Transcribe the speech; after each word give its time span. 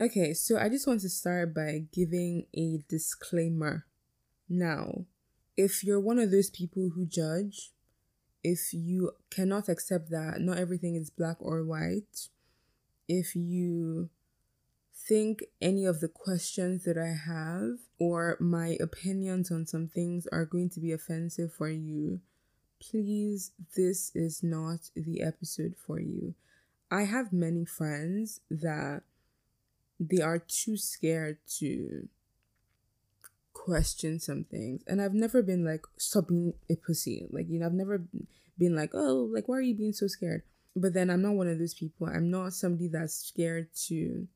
Okay, 0.00 0.32
so 0.32 0.56
I 0.56 0.68
just 0.68 0.86
want 0.86 1.00
to 1.00 1.08
start 1.08 1.52
by 1.52 1.82
giving 1.92 2.46
a 2.54 2.78
disclaimer. 2.88 3.84
Now, 4.48 5.06
if 5.56 5.82
you're 5.82 5.98
one 5.98 6.20
of 6.20 6.30
those 6.30 6.50
people 6.50 6.90
who 6.94 7.04
judge, 7.04 7.72
if 8.44 8.72
you 8.72 9.10
cannot 9.28 9.68
accept 9.68 10.10
that 10.10 10.40
not 10.40 10.56
everything 10.56 10.94
is 10.94 11.10
black 11.10 11.38
or 11.40 11.64
white, 11.64 12.28
if 13.08 13.34
you 13.34 14.10
think 14.94 15.42
any 15.60 15.84
of 15.84 15.98
the 15.98 16.06
questions 16.06 16.84
that 16.84 16.96
I 16.96 17.16
have 17.28 17.78
or 17.98 18.36
my 18.38 18.76
opinions 18.80 19.50
on 19.50 19.66
some 19.66 19.88
things 19.88 20.28
are 20.30 20.44
going 20.44 20.70
to 20.70 20.80
be 20.80 20.92
offensive 20.92 21.52
for 21.52 21.68
you, 21.68 22.20
please, 22.80 23.50
this 23.76 24.12
is 24.14 24.44
not 24.44 24.90
the 24.94 25.22
episode 25.22 25.74
for 25.76 25.98
you. 25.98 26.36
I 26.88 27.02
have 27.02 27.32
many 27.32 27.64
friends 27.64 28.40
that 28.48 29.02
they 30.00 30.22
are 30.22 30.38
too 30.38 30.76
scared 30.76 31.38
to 31.58 32.08
question 33.52 34.20
some 34.20 34.44
things. 34.44 34.82
And 34.86 35.02
I've 35.02 35.14
never 35.14 35.42
been 35.42 35.64
like, 35.64 35.84
stop 35.96 36.30
a 36.70 36.76
pussy. 36.76 37.26
Like, 37.30 37.48
you 37.48 37.58
know, 37.58 37.66
I've 37.66 37.72
never 37.72 38.02
been 38.58 38.74
like, 38.74 38.90
oh, 38.94 39.28
like, 39.32 39.48
why 39.48 39.56
are 39.56 39.62
you 39.62 39.74
being 39.74 39.92
so 39.92 40.06
scared? 40.06 40.42
But 40.76 40.94
then 40.94 41.10
I'm 41.10 41.22
not 41.22 41.34
one 41.34 41.48
of 41.48 41.58
those 41.58 41.74
people. 41.74 42.06
I'm 42.06 42.30
not 42.30 42.52
somebody 42.52 42.88
that's 42.88 43.14
scared 43.14 43.68
to 43.86 44.28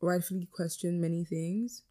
rightfully 0.00 0.48
question 0.50 1.00
many 1.00 1.24
things. 1.24 1.82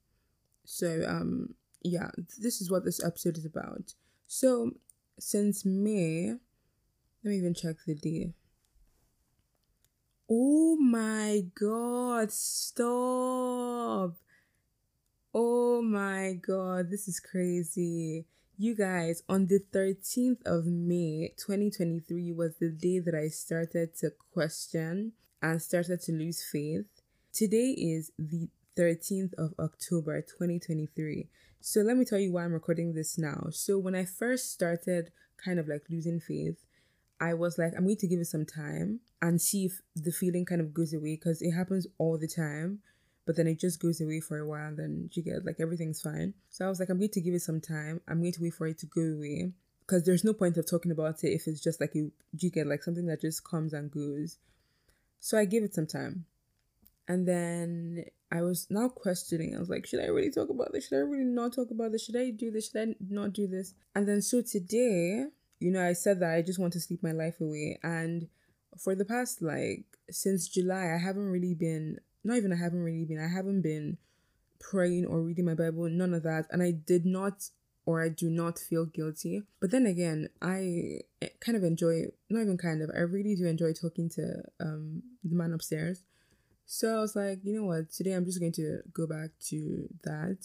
So, 0.66 1.04
um, 1.08 1.56
yeah, 1.84 2.10
this 2.40 2.62
is 2.62 2.72
what 2.72 2.86
this 2.86 3.04
episode 3.04 3.38
is 3.38 3.46
about. 3.46 3.94
So, 4.28 4.72
since 5.20 5.66
May, 5.66 6.36
let 7.24 7.32
me 7.32 7.38
even 7.38 7.54
check 7.54 7.76
the 7.86 7.96
day. 7.96 8.34
Oh 10.30 10.78
my 10.78 11.44
god, 11.54 12.32
stop. 12.32 14.16
Oh 15.34 15.82
my 15.82 16.40
god, 16.42 16.90
this 16.90 17.10
is 17.10 17.20
crazy. 17.20 18.26
You 18.58 18.76
guys, 18.76 19.24
on 19.28 19.48
the 19.48 19.60
13th 19.74 20.46
of 20.46 20.66
May 20.66 21.34
2023 21.38 22.32
was 22.32 22.56
the 22.56 22.70
day 22.70 23.00
that 23.00 23.14
I 23.14 23.28
started 23.28 23.96
to 23.98 24.12
question 24.32 25.12
and 25.42 25.62
started 25.62 26.02
to 26.04 26.14
lose 26.14 26.42
faith. 26.42 26.86
Today 27.34 27.72
is 27.72 28.12
the 28.18 28.48
13th 28.78 29.34
of 29.38 29.54
October 29.60 30.22
2023. 30.22 31.28
So 31.60 31.82
let 31.82 31.98
me 31.98 32.06
tell 32.06 32.20
you 32.20 32.32
why 32.32 32.46
I'm 32.46 32.54
recording 32.54 32.94
this 32.94 33.18
now. 33.18 33.48
So 33.52 33.78
when 33.78 33.96
I 33.96 34.06
first 34.06 34.54
started 34.54 35.12
kind 35.44 35.60
of 35.60 35.68
like 35.68 35.84
losing 35.90 36.22
faith, 36.22 36.64
I 37.24 37.34
was 37.36 37.58
like, 37.58 37.72
I'm 37.78 37.86
going 37.86 37.96
to 37.96 38.08
give 38.08 38.20
it 38.20 38.26
some 38.26 38.46
time 38.46 39.00
and 39.22 39.42
see 39.42 39.66
if 39.66 39.80
the 39.96 40.12
feeling 40.12 40.44
kind 40.44 40.60
of 40.60 40.74
goes 40.74 40.94
away 40.94 41.16
because 41.16 41.42
it 41.42 41.52
happens 41.52 41.88
all 41.98 42.18
the 42.18 42.28
time. 42.28 42.80
But 43.26 43.38
then 43.38 43.48
it 43.48 43.62
just 43.62 43.82
goes 43.82 44.02
away 44.02 44.20
for 44.20 44.38
a 44.38 44.46
while, 44.46 44.68
and 44.68 44.78
then 44.78 45.10
you 45.14 45.24
get 45.24 45.46
like 45.46 45.56
everything's 45.62 46.02
fine. 46.02 46.34
So 46.50 46.66
I 46.66 46.68
was 46.68 46.82
like, 46.82 46.90
I'm 46.90 46.98
going 46.98 47.10
to 47.12 47.22
give 47.22 47.34
it 47.34 47.42
some 47.42 47.62
time. 47.62 48.02
I'm 48.10 48.20
going 48.20 48.34
to 48.34 48.42
wait 48.42 48.56
for 48.56 48.68
it 48.68 48.80
to 48.80 48.86
go 48.88 49.02
away 49.02 49.54
because 49.80 50.04
there's 50.04 50.26
no 50.26 50.34
point 50.34 50.58
of 50.58 50.70
talking 50.70 50.92
about 50.92 51.24
it 51.24 51.30
if 51.30 51.48
it's 51.48 51.62
just 51.62 51.80
like 51.80 51.96
you, 51.96 52.12
you 52.38 52.52
get 52.52 52.68
like 52.68 52.84
something 52.84 53.06
that 53.06 53.22
just 53.22 53.46
comes 53.46 53.72
and 53.72 53.90
goes. 53.90 54.40
So 55.22 55.38
I 55.38 55.46
gave 55.46 55.64
it 55.64 55.74
some 55.74 55.88
time. 55.88 56.26
And 57.08 57.26
then 57.26 58.04
I 58.30 58.42
was 58.42 58.68
now 58.70 58.90
questioning. 58.90 59.56
I 59.56 59.60
was 59.60 59.70
like, 59.70 59.86
should 59.86 60.02
I 60.02 60.08
really 60.08 60.32
talk 60.32 60.50
about 60.50 60.74
this? 60.74 60.90
Should 60.90 60.98
I 60.98 61.02
really 61.02 61.24
not 61.24 61.54
talk 61.54 61.72
about 61.72 61.94
this? 61.94 62.04
Should 62.04 62.18
I 62.18 62.32
do 62.32 62.52
this? 62.52 62.70
Should 62.70 62.90
I 62.90 62.96
not 63.10 63.32
do 63.32 63.48
this? 63.48 63.74
And 63.96 64.06
then 64.06 64.22
so 64.22 64.42
today, 64.42 65.28
you 65.64 65.72
know, 65.72 65.84
I 65.84 65.94
said 65.94 66.20
that 66.20 66.34
I 66.34 66.42
just 66.42 66.60
want 66.60 66.74
to 66.74 66.80
sleep 66.82 67.02
my 67.02 67.14
life 67.14 67.40
away. 67.40 67.80
And 67.84 68.28
for 68.78 68.96
the 68.96 69.06
past, 69.06 69.42
like, 69.42 69.86
since 70.10 70.50
July, 70.50 70.94
I 70.94 70.98
haven't 70.98 71.30
really 71.30 71.54
been, 71.54 72.00
not 72.24 72.38
even 72.38 72.52
I 72.52 72.58
haven't 72.58 72.84
really 72.84 73.06
been, 73.06 73.24
I 73.24 73.34
haven't 73.34 73.62
been 73.62 73.98
praying 74.60 75.06
or 75.06 75.22
reading 75.22 75.46
my 75.46 75.54
Bible, 75.54 75.90
none 75.90 76.14
of 76.14 76.24
that. 76.24 76.48
And 76.52 76.62
I 76.62 76.72
did 76.72 77.06
not 77.06 77.50
or 77.86 78.02
I 78.02 78.10
do 78.10 78.30
not 78.30 78.60
feel 78.60 78.86
guilty. 78.86 79.44
But 79.62 79.72
then 79.72 79.86
again, 79.86 80.30
I 80.42 81.02
kind 81.40 81.58
of 81.58 81.64
enjoy, 81.64 82.08
not 82.30 82.42
even 82.42 82.58
kind 82.58 82.82
of, 82.82 82.90
I 82.96 83.02
really 83.02 83.36
do 83.36 83.46
enjoy 83.46 83.72
talking 83.74 84.10
to 84.10 84.44
um, 84.60 85.04
the 85.24 85.36
man 85.36 85.54
upstairs. 85.54 86.04
So 86.66 86.98
I 86.98 87.00
was 87.00 87.16
like, 87.16 87.40
you 87.44 87.54
know 87.54 87.66
what, 87.66 87.92
today 87.92 88.14
I'm 88.14 88.26
just 88.26 88.40
going 88.40 88.54
to 88.54 88.80
go 88.94 89.08
back 89.08 89.32
to 89.50 89.88
that 90.04 90.38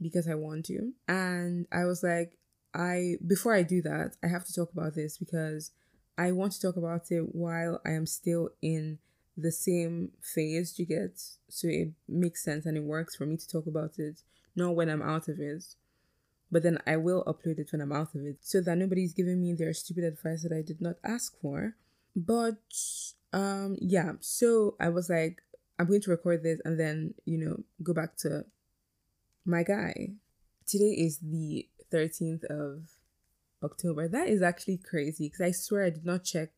because 0.00 0.28
I 0.28 0.34
want 0.34 0.66
to. 0.66 0.92
And 1.08 1.66
I 1.72 1.84
was 1.84 2.02
like, 2.02 2.38
I 2.76 3.16
before 3.26 3.54
I 3.54 3.62
do 3.62 3.80
that, 3.82 4.16
I 4.22 4.28
have 4.28 4.44
to 4.44 4.52
talk 4.52 4.70
about 4.72 4.94
this 4.94 5.16
because 5.16 5.70
I 6.18 6.32
want 6.32 6.52
to 6.52 6.60
talk 6.60 6.76
about 6.76 7.10
it 7.10 7.34
while 7.34 7.80
I 7.84 7.90
am 7.92 8.06
still 8.06 8.50
in 8.60 8.98
the 9.36 9.50
same 9.50 10.12
phase 10.20 10.78
you 10.78 10.86
get. 10.86 11.20
So 11.48 11.68
it 11.68 11.92
makes 12.08 12.44
sense 12.44 12.66
and 12.66 12.76
it 12.76 12.82
works 12.82 13.16
for 13.16 13.26
me 13.26 13.36
to 13.36 13.48
talk 13.48 13.66
about 13.66 13.98
it, 13.98 14.22
not 14.54 14.74
when 14.74 14.88
I'm 14.90 15.02
out 15.02 15.28
of 15.28 15.40
it. 15.40 15.64
But 16.52 16.62
then 16.62 16.78
I 16.86 16.96
will 16.96 17.24
upload 17.24 17.58
it 17.58 17.72
when 17.72 17.80
I'm 17.80 17.92
out 17.92 18.14
of 18.14 18.22
it 18.22 18.36
so 18.40 18.60
that 18.60 18.78
nobody's 18.78 19.12
giving 19.12 19.40
me 19.40 19.52
their 19.52 19.74
stupid 19.74 20.04
advice 20.04 20.42
that 20.42 20.52
I 20.52 20.62
did 20.62 20.80
not 20.80 20.96
ask 21.02 21.38
for. 21.40 21.74
But 22.14 22.58
um 23.32 23.76
yeah, 23.80 24.12
so 24.20 24.76
I 24.78 24.90
was 24.90 25.10
like, 25.10 25.42
I'm 25.78 25.86
going 25.86 26.02
to 26.02 26.10
record 26.10 26.42
this 26.42 26.60
and 26.64 26.78
then, 26.78 27.14
you 27.24 27.38
know, 27.38 27.64
go 27.82 27.92
back 27.92 28.16
to 28.18 28.44
my 29.44 29.62
guy. 29.62 30.12
Today 30.66 30.94
is 30.98 31.18
the 31.18 31.68
13th 31.92 32.44
of 32.44 32.88
October. 33.62 34.08
That 34.08 34.28
is 34.28 34.42
actually 34.42 34.78
crazy 34.78 35.26
because 35.26 35.40
I 35.40 35.50
swear 35.50 35.84
I 35.84 35.90
did 35.90 36.04
not 36.04 36.24
check 36.24 36.50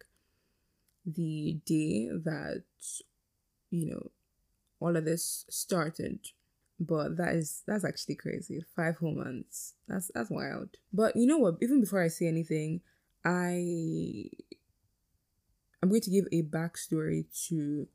the 1.06 1.60
day 1.64 2.08
that, 2.08 2.64
you 3.70 3.90
know, 3.90 4.10
all 4.80 4.96
of 4.96 5.04
this 5.04 5.44
started. 5.48 6.20
But 6.80 7.16
that 7.16 7.34
is 7.34 7.64
that's 7.66 7.84
actually 7.84 8.14
crazy. 8.14 8.64
Five 8.76 8.98
whole 8.98 9.14
months. 9.14 9.74
That's 9.88 10.12
that's 10.14 10.30
wild. 10.30 10.76
But 10.92 11.16
you 11.16 11.26
know 11.26 11.38
what? 11.38 11.56
Even 11.60 11.80
before 11.80 12.00
I 12.00 12.06
say 12.06 12.28
anything, 12.28 12.82
I 13.24 14.30
I'm 15.82 15.88
going 15.88 16.02
to 16.02 16.10
give 16.10 16.26
a 16.30 16.42
backstory 16.42 17.24
to 17.48 17.88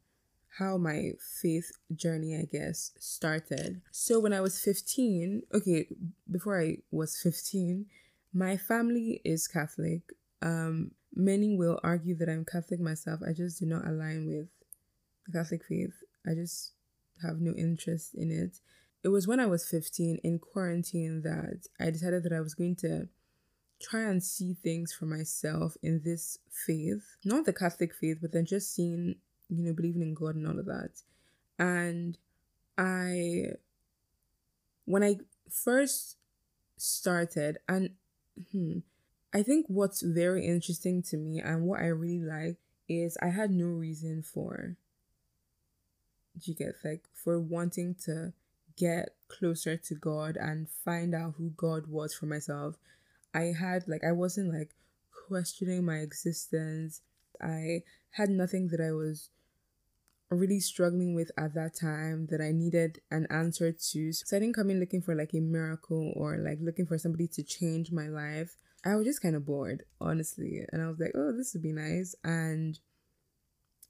how 0.59 0.77
my 0.77 1.11
faith 1.41 1.71
journey, 1.95 2.35
I 2.35 2.45
guess, 2.45 2.91
started. 2.99 3.81
So 3.91 4.19
when 4.19 4.33
I 4.33 4.41
was 4.41 4.59
15, 4.59 5.43
okay, 5.53 5.87
before 6.29 6.61
I 6.61 6.77
was 6.91 7.17
15, 7.17 7.87
my 8.33 8.57
family 8.57 9.21
is 9.25 9.47
Catholic. 9.47 10.01
Um, 10.41 10.91
many 11.15 11.55
will 11.55 11.79
argue 11.83 12.15
that 12.17 12.29
I'm 12.29 12.45
Catholic 12.45 12.79
myself. 12.79 13.21
I 13.27 13.33
just 13.33 13.59
do 13.59 13.65
not 13.65 13.87
align 13.87 14.27
with 14.27 14.47
the 15.25 15.37
Catholic 15.37 15.63
faith. 15.67 15.93
I 16.25 16.33
just 16.35 16.73
have 17.21 17.39
no 17.39 17.53
interest 17.53 18.13
in 18.13 18.31
it. 18.31 18.59
It 19.03 19.09
was 19.09 19.27
when 19.27 19.39
I 19.39 19.47
was 19.47 19.67
15 19.67 20.19
in 20.23 20.39
quarantine 20.39 21.21
that 21.23 21.67
I 21.79 21.89
decided 21.89 22.23
that 22.23 22.33
I 22.33 22.41
was 22.41 22.53
going 22.53 22.75
to 22.77 23.09
try 23.81 24.01
and 24.01 24.23
see 24.23 24.53
things 24.53 24.93
for 24.93 25.05
myself 25.05 25.75
in 25.83 26.01
this 26.03 26.37
faith. 26.49 27.17
Not 27.25 27.45
the 27.45 27.53
Catholic 27.53 27.93
faith, 27.93 28.19
but 28.21 28.31
then 28.31 28.45
just 28.45 28.73
seeing 28.73 29.15
you 29.49 29.63
know, 29.63 29.73
believing 29.73 30.01
in 30.01 30.13
God 30.13 30.35
and 30.35 30.47
all 30.47 30.59
of 30.59 30.65
that. 30.65 30.91
And 31.59 32.17
I, 32.77 33.53
when 34.85 35.03
I 35.03 35.17
first 35.49 36.17
started, 36.77 37.57
and 37.67 37.91
hmm, 38.51 38.79
I 39.33 39.43
think 39.43 39.65
what's 39.67 40.01
very 40.01 40.45
interesting 40.45 41.01
to 41.03 41.17
me 41.17 41.39
and 41.39 41.63
what 41.63 41.79
I 41.79 41.87
really 41.87 42.19
like 42.19 42.57
is 42.89 43.17
I 43.21 43.27
had 43.27 43.51
no 43.51 43.67
reason 43.67 44.23
for, 44.23 44.75
you 46.41 46.53
get 46.53 46.75
like, 46.83 47.03
for 47.13 47.39
wanting 47.39 47.95
to 48.05 48.33
get 48.75 49.13
closer 49.27 49.77
to 49.77 49.95
God 49.95 50.35
and 50.35 50.67
find 50.69 51.13
out 51.13 51.35
who 51.37 51.51
God 51.55 51.87
was 51.87 52.13
for 52.13 52.25
myself. 52.25 52.75
I 53.33 53.53
had 53.57 53.87
like, 53.87 54.03
I 54.03 54.11
wasn't 54.11 54.53
like 54.53 54.71
questioning 55.27 55.85
my 55.85 55.97
existence. 55.97 57.01
I 57.41 57.83
had 58.13 58.29
nothing 58.29 58.69
that 58.69 58.81
I 58.81 58.91
was 58.91 59.29
really 60.29 60.59
struggling 60.59 61.13
with 61.13 61.31
at 61.37 61.53
that 61.53 61.75
time 61.75 62.27
that 62.31 62.41
I 62.41 62.51
needed 62.51 62.99
an 63.11 63.27
answer 63.29 63.71
to. 63.71 64.13
So 64.13 64.35
I 64.35 64.39
didn't 64.39 64.55
come 64.55 64.69
in 64.69 64.79
looking 64.79 65.01
for 65.01 65.15
like 65.15 65.33
a 65.33 65.39
miracle 65.39 66.13
or 66.15 66.37
like 66.37 66.57
looking 66.61 66.85
for 66.85 66.97
somebody 66.97 67.27
to 67.27 67.43
change 67.43 67.91
my 67.91 68.07
life. 68.07 68.55
I 68.85 68.95
was 68.95 69.05
just 69.05 69.21
kind 69.21 69.35
of 69.35 69.45
bored, 69.45 69.83
honestly. 70.01 70.65
And 70.71 70.81
I 70.81 70.87
was 70.87 70.99
like, 70.99 71.11
oh, 71.15 71.31
this 71.35 71.53
would 71.53 71.63
be 71.63 71.71
nice. 71.71 72.15
And 72.23 72.79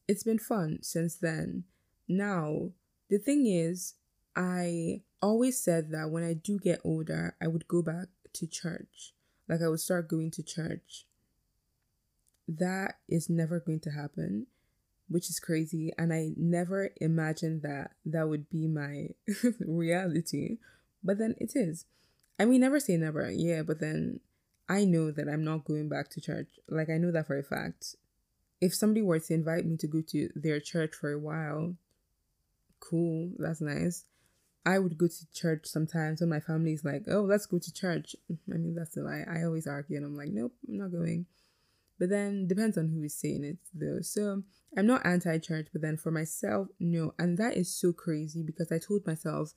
it's 0.08 0.24
been 0.24 0.40
fun 0.40 0.80
since 0.82 1.16
then. 1.16 1.64
Now, 2.08 2.70
the 3.10 3.18
thing 3.18 3.48
is, 3.48 3.96
I 4.36 5.02
always 5.22 5.60
said 5.60 5.92
that 5.92 6.10
when 6.10 6.24
I 6.24 6.34
do 6.34 6.60
get 6.60 6.82
older, 6.84 7.36
I 7.42 7.48
would 7.48 7.68
go 7.68 7.82
back 7.82 8.08
to 8.34 8.48
church. 8.48 9.14
Like 9.48 9.62
I 9.62 9.68
would 9.68 9.80
start 9.80 10.10
going 10.10 10.32
to 10.32 10.44
church. 10.44 11.06
That 12.48 12.96
is 13.08 13.30
never 13.30 13.60
going 13.60 13.80
to 13.82 13.92
happen 13.92 14.48
which 15.10 15.30
is 15.30 15.40
crazy. 15.40 15.92
And 15.98 16.14
I 16.14 16.32
never 16.36 16.90
imagined 17.00 17.62
that 17.62 17.92
that 18.06 18.28
would 18.28 18.50
be 18.50 18.68
my 18.68 19.10
reality. 19.60 20.58
But 21.04 21.20
then 21.20 21.36
it 21.40 21.52
is. 21.56 21.86
I 22.40 22.46
mean, 22.46 22.62
never 22.62 22.80
say 22.80 22.98
never, 22.98 23.30
yeah, 23.30 23.62
but 23.62 23.80
then 23.80 24.22
I 24.68 24.86
know 24.86 25.12
that 25.12 25.30
I'm 25.30 25.44
not 25.44 25.66
going 25.66 25.88
back 25.88 26.10
to 26.12 26.22
church. 26.22 26.48
Like, 26.68 26.90
I 26.90 26.98
know 26.98 27.12
that 27.12 27.28
for 27.28 27.38
a 27.38 27.44
fact. 27.44 27.96
If 28.60 28.74
somebody 28.74 29.02
were 29.02 29.20
to 29.20 29.34
invite 29.34 29.66
me 29.66 29.78
to 29.78 29.88
go 29.88 30.02
to 30.10 30.30
their 30.36 30.60
church 30.60 30.96
for 30.96 31.12
a 31.12 31.20
while, 31.20 31.76
cool, 32.80 33.32
that's 33.38 33.62
nice. 33.62 34.06
I 34.66 34.80
would 34.80 34.98
go 34.98 35.08
to 35.08 35.32
church 35.34 35.66
sometimes 35.66 36.22
when 36.22 36.30
my 36.30 36.40
family's 36.40 36.86
like, 36.86 37.04
oh, 37.08 37.22
let's 37.22 37.46
go 37.46 37.60
to 37.60 37.74
church. 37.74 38.16
I 38.32 38.58
mean, 38.58 38.74
that's 38.74 38.96
a 38.96 39.02
lie. 39.02 39.26
I 39.30 39.44
always 39.44 39.68
argue 39.68 39.98
and 39.98 40.06
I'm 40.06 40.18
like, 40.18 40.30
nope, 40.30 40.54
I'm 40.68 40.78
not 40.78 40.92
going. 40.92 41.26
But 42.00 42.10
then 42.10 42.48
depends 42.48 42.78
on 42.78 42.90
who 42.90 43.04
is 43.04 43.16
saying 43.16 43.44
it 43.44 43.58
though. 43.74 44.02
So 44.02 44.44
I'm 44.78 44.88
not 44.88 45.06
anti 45.06 45.38
church, 45.38 45.68
but 45.72 45.82
then 45.82 45.98
for 45.98 46.12
myself, 46.12 46.68
no. 46.80 47.14
And 47.20 47.38
that 47.38 47.56
is 47.56 47.74
so 47.74 47.94
crazy 47.94 48.44
because 48.44 48.72
I 48.72 48.80
told 48.80 49.06
myself 49.06 49.54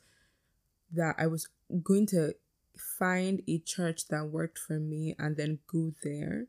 that 0.92 1.16
I 1.18 1.26
was 1.26 1.48
going 1.82 2.06
to 2.08 2.34
find 2.76 3.42
a 3.48 3.58
church 3.58 4.08
that 4.08 4.26
worked 4.26 4.58
for 4.58 4.78
me 4.78 5.14
and 5.18 5.36
then 5.36 5.60
go 5.66 5.92
there. 6.02 6.46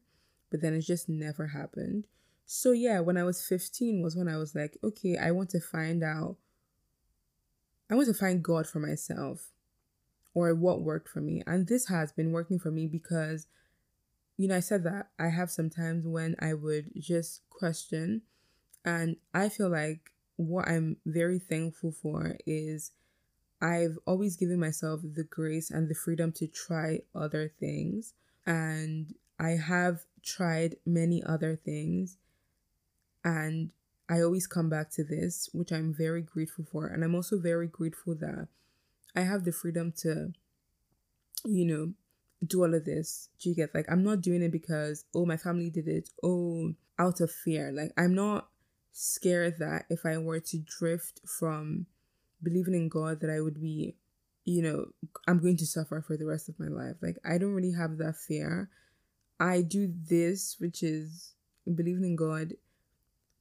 But 0.52 0.62
then 0.62 0.74
it 0.74 0.82
just 0.82 1.10
never 1.10 1.48
happened. 1.48 2.06
So 2.46 2.72
yeah, 2.72 3.00
when 3.00 3.18
I 3.18 3.24
was 3.24 3.46
15 3.46 4.02
was 4.02 4.16
when 4.16 4.30
I 4.30 4.38
was 4.38 4.56
like, 4.56 4.78
okay, 4.84 5.18
I 5.18 5.32
want 5.32 5.50
to 5.52 5.60
find 5.60 6.04
out 6.04 6.38
I 7.90 7.96
want 7.96 8.08
to 8.08 8.14
find 8.14 8.44
God 8.44 8.68
for 8.68 8.80
myself 8.80 9.52
or 10.34 10.54
what 10.54 10.82
worked 10.82 11.08
for 11.08 11.22
me. 11.22 11.42
And 11.48 11.68
this 11.68 11.88
has 11.88 12.12
been 12.12 12.32
working 12.32 12.60
for 12.60 12.70
me 12.70 12.86
because 12.86 13.48
you 14.38 14.48
know, 14.48 14.56
I 14.56 14.62
said 14.62 14.84
that 14.84 15.10
I 15.20 15.30
have 15.30 15.50
sometimes 15.50 16.06
when 16.06 16.36
I 16.40 16.54
would 16.54 16.92
just 16.96 17.42
question 17.50 18.22
and 18.86 19.18
I 19.34 19.50
feel 19.50 19.70
like 19.70 20.12
what 20.38 20.68
I'm 20.68 20.98
very 21.06 21.40
thankful 21.40 21.92
for 21.92 22.38
is 22.46 22.92
I've 23.62 23.98
always 24.06 24.38
given 24.38 24.60
myself 24.60 25.02
the 25.04 25.24
grace 25.24 25.72
and 25.72 25.90
the 25.90 25.96
freedom 25.96 26.32
to 26.34 26.48
try 26.48 27.02
other 27.16 27.52
things. 27.60 28.14
And 28.46 29.16
I 29.40 29.52
have 29.52 30.06
tried 30.24 30.76
many 30.86 31.24
other 31.24 31.56
things. 31.56 32.18
And 33.26 33.72
I 34.08 34.22
always 34.22 34.48
come 34.48 34.70
back 34.70 34.92
to 34.92 35.04
this, 35.04 35.50
which 35.52 35.72
I'm 35.72 35.94
very 35.94 36.22
grateful 36.22 36.66
for. 36.72 36.88
And 36.88 37.04
I'm 37.04 37.16
also 37.16 37.40
very 37.40 37.68
grateful 37.68 38.16
that 38.16 38.48
I 39.16 39.22
have 39.22 39.44
the 39.44 39.52
freedom 39.52 39.92
to, 39.98 40.32
you 41.44 41.66
know, 41.66 41.94
do 42.46 42.64
all 42.64 42.74
of 42.74 42.86
this. 42.86 43.30
Do 43.40 43.50
you 43.50 43.56
get 43.56 43.74
like 43.74 43.86
I'm 43.90 44.04
not 44.04 44.22
doing 44.22 44.42
it 44.42 44.52
because 44.52 45.06
oh 45.16 45.26
my 45.26 45.38
family 45.38 45.70
did 45.70 45.88
it. 45.88 46.10
Oh, 46.24 46.74
out 47.00 47.22
of 47.22 47.32
fear. 47.32 47.72
Like 47.72 47.92
I'm 47.98 48.14
not 48.14 48.48
scared 48.92 49.60
that 49.60 49.86
if 49.90 50.06
I 50.06 50.18
were 50.18 50.40
to 50.40 50.58
drift 50.58 51.22
from 51.26 51.86
believing 52.42 52.74
in 52.74 52.90
God 52.90 53.22
that 53.22 53.30
I 53.30 53.42
would 53.42 53.60
be, 53.60 53.96
you 54.46 54.62
know, 54.62 54.86
I'm 55.28 55.40
going 55.40 55.58
to 55.58 55.66
suffer 55.66 56.02
for 56.06 56.18
the 56.18 56.26
rest 56.26 56.50
of 56.50 56.60
my 56.60 56.68
life. 56.68 56.96
Like 57.02 57.18
I 57.26 57.38
don't 57.38 57.54
really 57.54 57.74
have 57.74 57.98
that 57.98 58.16
fear. 58.16 58.70
I 59.40 59.62
do 59.62 59.94
this, 60.10 60.58
which 60.60 60.82
is 60.82 61.34
believing 61.66 62.06
in 62.06 62.16
God 62.16 62.54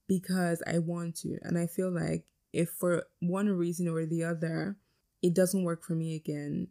because 0.07 0.63
I 0.67 0.79
want 0.79 1.17
to. 1.17 1.39
And 1.43 1.59
I 1.59 1.67
feel 1.67 1.91
like 1.91 2.25
if 2.53 2.71
for 2.71 3.05
one 3.21 3.49
reason 3.49 3.89
or 3.89 4.05
the 4.07 4.25
other, 4.25 4.77
it 5.23 5.35
doesn't 5.35 5.65
work 5.65 5.85
for 5.85 5.95
me 5.95 6.15
again, 6.15 6.69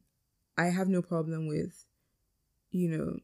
I 0.57 0.65
have 0.65 0.87
no 0.87 1.01
problem 1.01 1.47
with, 1.47 1.85
you 2.75 2.89
know, 2.89 3.17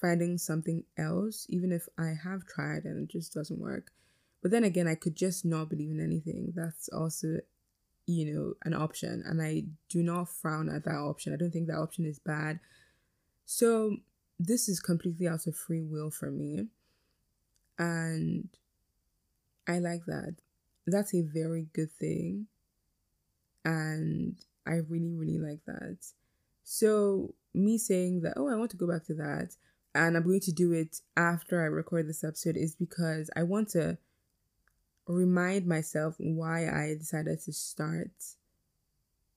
finding 0.00 0.38
something 0.38 0.82
else, 0.96 1.46
even 1.50 1.72
if 1.72 1.88
I 1.98 2.14
have 2.24 2.46
tried 2.46 2.84
and 2.84 3.04
it 3.04 3.12
just 3.12 3.34
doesn't 3.34 3.60
work. 3.60 3.90
But 4.40 4.50
then 4.50 4.64
again, 4.64 4.88
I 4.88 4.94
could 4.94 5.14
just 5.14 5.44
not 5.44 5.68
believe 5.68 5.90
in 5.90 6.00
anything. 6.00 6.52
That's 6.56 6.88
also, 6.88 7.40
you 8.06 8.32
know, 8.32 8.54
an 8.64 8.72
option. 8.72 9.22
And 9.26 9.42
I 9.42 9.64
do 9.90 10.02
not 10.02 10.30
frown 10.30 10.68
at 10.68 10.84
that 10.84 10.96
option. 10.96 11.32
I 11.32 11.36
don't 11.36 11.50
think 11.50 11.66
that 11.66 11.78
option 11.78 12.06
is 12.06 12.18
bad. 12.18 12.60
So 13.44 13.96
this 14.38 14.68
is 14.68 14.80
completely 14.80 15.28
out 15.28 15.46
of 15.46 15.54
free 15.54 15.82
will 15.82 16.10
for 16.10 16.30
me. 16.30 16.68
And 17.78 18.48
I 19.68 19.80
like 19.80 20.06
that. 20.06 20.36
That's 20.86 21.14
a 21.14 21.22
very 21.22 21.66
good 21.74 21.92
thing. 21.92 22.46
And 23.66 24.36
I 24.66 24.76
really, 24.88 25.14
really 25.14 25.38
like 25.38 25.60
that. 25.66 25.98
So, 26.62 27.34
me 27.54 27.78
saying 27.78 28.22
that, 28.22 28.34
oh, 28.36 28.48
I 28.48 28.56
want 28.56 28.70
to 28.72 28.76
go 28.76 28.88
back 28.88 29.04
to 29.06 29.14
that, 29.14 29.56
and 29.94 30.16
I'm 30.16 30.24
going 30.24 30.40
to 30.40 30.52
do 30.52 30.72
it 30.72 31.00
after 31.16 31.62
I 31.62 31.66
record 31.66 32.08
this 32.08 32.24
episode 32.24 32.56
is 32.56 32.74
because 32.74 33.30
I 33.36 33.44
want 33.44 33.68
to 33.70 33.98
remind 35.06 35.66
myself 35.66 36.16
why 36.18 36.68
I 36.68 36.94
decided 36.98 37.40
to 37.42 37.52
start 37.52 38.10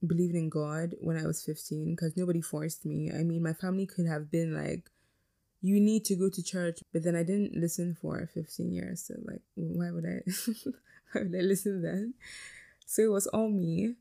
believing 0.05 0.43
in 0.43 0.49
God 0.49 0.95
when 0.99 1.17
I 1.17 1.25
was 1.25 1.43
15 1.43 1.91
because 1.91 2.15
nobody 2.15 2.41
forced 2.41 2.85
me. 2.85 3.11
I 3.11 3.23
mean, 3.23 3.43
my 3.43 3.53
family 3.53 3.85
could 3.85 4.07
have 4.07 4.31
been 4.31 4.53
like, 4.53 4.89
you 5.61 5.79
need 5.79 6.05
to 6.05 6.15
go 6.15 6.29
to 6.29 6.43
church. 6.43 6.83
But 6.93 7.03
then 7.03 7.15
I 7.15 7.23
didn't 7.23 7.55
listen 7.55 7.97
for 7.99 8.29
15 8.33 8.71
years. 8.71 9.03
So, 9.07 9.15
like, 9.25 9.41
why 9.55 9.91
would 9.91 10.05
I, 10.05 10.21
why 11.11 11.23
would 11.23 11.35
I 11.35 11.41
listen 11.41 11.81
then? 11.81 12.13
So 12.85 13.01
it 13.01 13.11
was 13.11 13.27
all 13.27 13.49
me. 13.49 13.95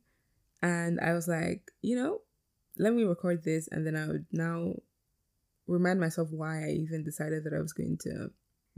And 0.62 1.00
I 1.00 1.12
was 1.12 1.28
like, 1.28 1.70
you 1.82 1.96
know, 1.96 2.20
let 2.78 2.92
me 2.92 3.04
record 3.04 3.44
this. 3.44 3.68
And 3.68 3.86
then 3.86 3.96
I 3.96 4.06
would 4.06 4.26
now 4.32 4.74
remind 5.66 6.00
myself 6.00 6.28
why 6.30 6.64
I 6.64 6.70
even 6.70 7.04
decided 7.04 7.44
that 7.44 7.54
I 7.54 7.60
was 7.60 7.72
going 7.72 7.98
to 8.02 8.30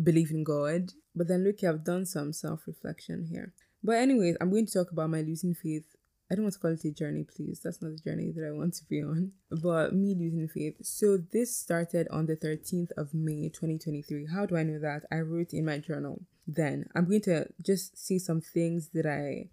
believe 0.02 0.30
in 0.30 0.44
God. 0.44 0.92
But 1.14 1.28
then 1.28 1.44
look, 1.44 1.62
I've 1.64 1.84
done 1.84 2.06
some 2.06 2.32
self 2.32 2.66
reflection 2.66 3.26
here. 3.30 3.52
But, 3.82 3.96
anyways, 3.96 4.36
I'm 4.40 4.50
going 4.50 4.66
to 4.66 4.72
talk 4.72 4.90
about 4.90 5.10
my 5.10 5.20
losing 5.20 5.54
faith 5.54 5.84
I 6.30 6.34
don't 6.34 6.44
want 6.44 6.54
to 6.54 6.60
call 6.60 6.72
it 6.72 6.84
a 6.84 6.90
journey, 6.90 7.24
please. 7.24 7.60
That's 7.64 7.80
not 7.80 7.92
the 7.92 8.10
journey 8.10 8.30
that 8.32 8.46
I 8.46 8.50
want 8.50 8.74
to 8.74 8.84
be 8.84 9.02
on. 9.02 9.32
But 9.50 9.94
me 9.94 10.14
losing 10.14 10.48
faith. 10.48 10.74
So 10.82 11.16
this 11.16 11.56
started 11.56 12.06
on 12.10 12.26
the 12.26 12.36
13th 12.36 12.90
of 12.98 13.14
May 13.14 13.48
2023. 13.48 14.26
How 14.26 14.44
do 14.44 14.56
I 14.56 14.62
know 14.62 14.78
that? 14.78 15.04
I 15.10 15.20
wrote 15.20 15.54
in 15.54 15.64
my 15.64 15.78
journal. 15.78 16.20
Then 16.46 16.86
I'm 16.94 17.06
going 17.06 17.22
to 17.22 17.46
just 17.62 17.96
see 17.96 18.18
some 18.18 18.42
things 18.42 18.90
that 18.92 19.06
I. 19.06 19.48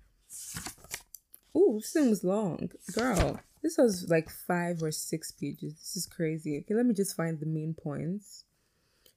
Oh, 1.55 1.79
this 1.79 1.93
thing 1.93 2.09
was 2.09 2.25
long. 2.25 2.69
Girl, 2.93 3.39
this 3.65 3.77
was 3.77 4.09
like 4.09 4.29
five 4.29 4.83
or 4.83 4.91
six 4.91 5.31
pages. 5.31 5.73
This 5.73 5.95
is 5.95 6.05
crazy. 6.05 6.59
Okay, 6.59 6.75
let 6.75 6.85
me 6.85 6.93
just 6.93 7.15
find 7.15 7.39
the 7.39 7.45
main 7.47 7.73
points. 7.73 8.43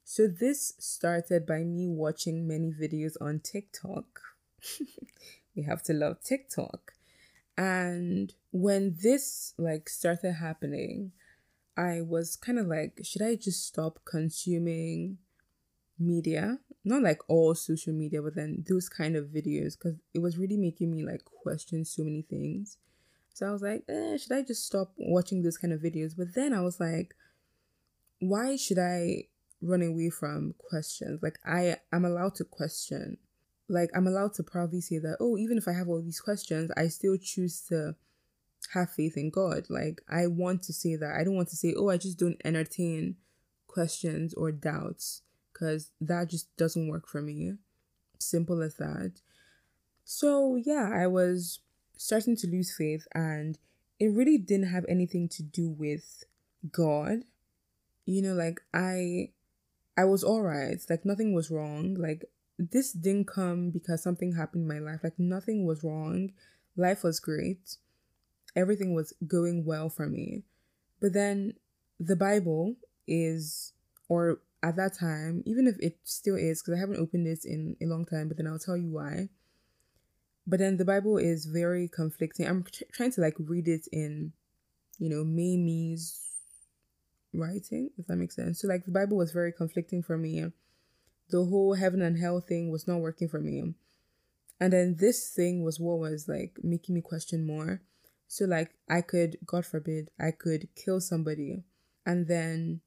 So 0.04 0.26
this 0.26 0.72
started 0.78 1.44
by 1.44 1.64
me 1.64 1.88
watching 1.88 2.48
many 2.48 2.72
videos 2.72 3.12
on 3.20 3.40
TikTok. 3.40 4.06
we 5.54 5.64
have 5.64 5.82
to 5.82 5.92
love 5.92 6.22
TikTok 6.22 6.92
and 7.58 8.32
when 8.52 8.96
this 9.02 9.52
like 9.58 9.88
started 9.88 10.34
happening, 10.34 11.10
I 11.76 12.02
was 12.02 12.36
kind 12.36 12.56
of 12.56 12.68
like, 12.68 13.00
should 13.02 13.20
I 13.20 13.34
just 13.34 13.66
stop 13.66 13.98
consuming 14.04 15.18
media? 15.98 16.60
Not 16.84 17.02
like 17.02 17.20
all 17.26 17.56
social 17.56 17.92
media, 17.92 18.22
but 18.22 18.36
then 18.36 18.64
those 18.68 18.88
kind 18.88 19.16
of 19.16 19.26
videos 19.26 19.76
because 19.76 19.98
it 20.14 20.20
was 20.20 20.38
really 20.38 20.56
making 20.56 20.92
me 20.92 21.04
like 21.04 21.24
question 21.24 21.84
so 21.84 22.04
many 22.04 22.22
things. 22.22 22.76
So 23.38 23.46
I 23.46 23.52
was 23.52 23.62
like, 23.62 23.84
eh, 23.88 24.16
should 24.16 24.32
I 24.32 24.42
just 24.42 24.66
stop 24.66 24.90
watching 24.96 25.42
those 25.42 25.56
kind 25.56 25.72
of 25.72 25.80
videos? 25.80 26.16
But 26.16 26.34
then 26.34 26.52
I 26.52 26.60
was 26.60 26.80
like, 26.80 27.14
why 28.18 28.56
should 28.56 28.78
I 28.80 29.28
run 29.62 29.80
away 29.82 30.10
from 30.10 30.54
questions? 30.58 31.20
Like 31.22 31.38
I 31.44 31.76
am 31.92 32.04
allowed 32.04 32.34
to 32.36 32.44
question 32.44 33.16
like 33.68 33.90
I'm 33.94 34.08
allowed 34.08 34.34
to 34.34 34.42
proudly 34.42 34.80
say 34.80 34.98
that, 34.98 35.18
oh, 35.20 35.36
even 35.36 35.56
if 35.56 35.68
I 35.68 35.72
have 35.72 35.88
all 35.88 36.02
these 36.02 36.20
questions, 36.20 36.72
I 36.76 36.88
still 36.88 37.16
choose 37.16 37.60
to 37.68 37.94
have 38.74 38.90
faith 38.90 39.16
in 39.16 39.30
God. 39.30 39.66
Like 39.68 40.00
I 40.08 40.26
want 40.26 40.64
to 40.64 40.72
say 40.72 40.96
that. 40.96 41.16
I 41.16 41.22
don't 41.22 41.36
want 41.36 41.48
to 41.50 41.56
say, 41.56 41.74
oh, 41.76 41.90
I 41.90 41.96
just 41.96 42.18
don't 42.18 42.40
entertain 42.44 43.16
questions 43.68 44.34
or 44.34 44.50
doubts 44.50 45.22
because 45.52 45.92
that 46.00 46.28
just 46.30 46.56
doesn't 46.56 46.88
work 46.88 47.06
for 47.06 47.22
me. 47.22 47.52
Simple 48.18 48.62
as 48.62 48.74
that. 48.76 49.20
So, 50.04 50.56
yeah, 50.56 50.90
I 50.92 51.06
was 51.06 51.60
starting 51.98 52.36
to 52.36 52.46
lose 52.46 52.74
faith 52.74 53.06
and 53.14 53.58
it 54.00 54.06
really 54.06 54.38
didn't 54.38 54.68
have 54.68 54.86
anything 54.88 55.28
to 55.28 55.42
do 55.42 55.68
with 55.68 56.24
God. 56.72 57.24
You 58.06 58.22
know, 58.22 58.34
like 58.34 58.60
I 58.72 59.32
I 59.96 60.04
was 60.04 60.24
all 60.24 60.42
right. 60.42 60.78
Like 60.88 61.04
nothing 61.04 61.34
was 61.34 61.50
wrong. 61.50 61.94
Like 61.94 62.24
this 62.58 62.92
didn't 62.92 63.26
come 63.26 63.70
because 63.70 64.02
something 64.02 64.32
happened 64.32 64.62
in 64.62 64.68
my 64.68 64.78
life. 64.78 65.00
Like 65.02 65.18
nothing 65.18 65.66
was 65.66 65.84
wrong. 65.84 66.32
Life 66.76 67.02
was 67.02 67.20
great. 67.20 67.76
Everything 68.56 68.94
was 68.94 69.12
going 69.26 69.64
well 69.64 69.90
for 69.90 70.06
me. 70.06 70.44
But 71.00 71.12
then 71.12 71.54
the 72.00 72.16
Bible 72.16 72.76
is, 73.06 73.72
or 74.08 74.40
at 74.62 74.76
that 74.76 74.94
time, 74.98 75.42
even 75.46 75.66
if 75.66 75.76
it 75.80 75.98
still 76.04 76.36
is, 76.36 76.62
because 76.62 76.76
I 76.76 76.80
haven't 76.80 77.00
opened 77.00 77.26
this 77.26 77.44
in 77.44 77.76
a 77.82 77.86
long 77.86 78.04
time, 78.04 78.28
but 78.28 78.36
then 78.36 78.46
I'll 78.46 78.58
tell 78.58 78.76
you 78.76 78.90
why. 78.90 79.28
But 80.48 80.58
then 80.58 80.78
the 80.78 80.84
Bible 80.84 81.18
is 81.18 81.44
very 81.44 81.88
conflicting. 81.88 82.48
I'm 82.48 82.64
tr- 82.64 82.84
trying 82.92 83.12
to 83.12 83.20
like 83.20 83.36
read 83.38 83.68
it 83.68 83.86
in, 83.92 84.32
you 84.98 85.08
know, 85.10 85.22
Mamie's 85.22 86.18
writing, 87.32 87.90
if 87.98 88.06
that 88.06 88.16
makes 88.16 88.34
sense. 88.34 88.60
So 88.60 88.66
like 88.66 88.84
the 88.84 88.90
Bible 88.90 89.16
was 89.16 89.30
very 89.30 89.52
conflicting 89.52 90.02
for 90.02 90.18
me 90.18 90.50
the 91.30 91.44
whole 91.44 91.74
heaven 91.74 92.02
and 92.02 92.18
hell 92.18 92.40
thing 92.40 92.70
was 92.70 92.86
not 92.86 93.00
working 93.00 93.28
for 93.28 93.40
me. 93.40 93.74
And 94.60 94.72
then 94.72 94.96
this 94.98 95.28
thing 95.28 95.62
was 95.62 95.78
what 95.78 95.98
was 95.98 96.28
like 96.28 96.58
making 96.62 96.94
me 96.94 97.00
question 97.00 97.46
more. 97.46 97.82
So, 98.26 98.44
like, 98.44 98.72
I 98.90 99.00
could, 99.00 99.38
God 99.46 99.64
forbid, 99.64 100.10
I 100.20 100.32
could 100.32 100.68
kill 100.74 101.00
somebody 101.00 101.64
and 102.04 102.26
then 102.26 102.80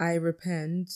I 0.00 0.14
repent 0.14 0.90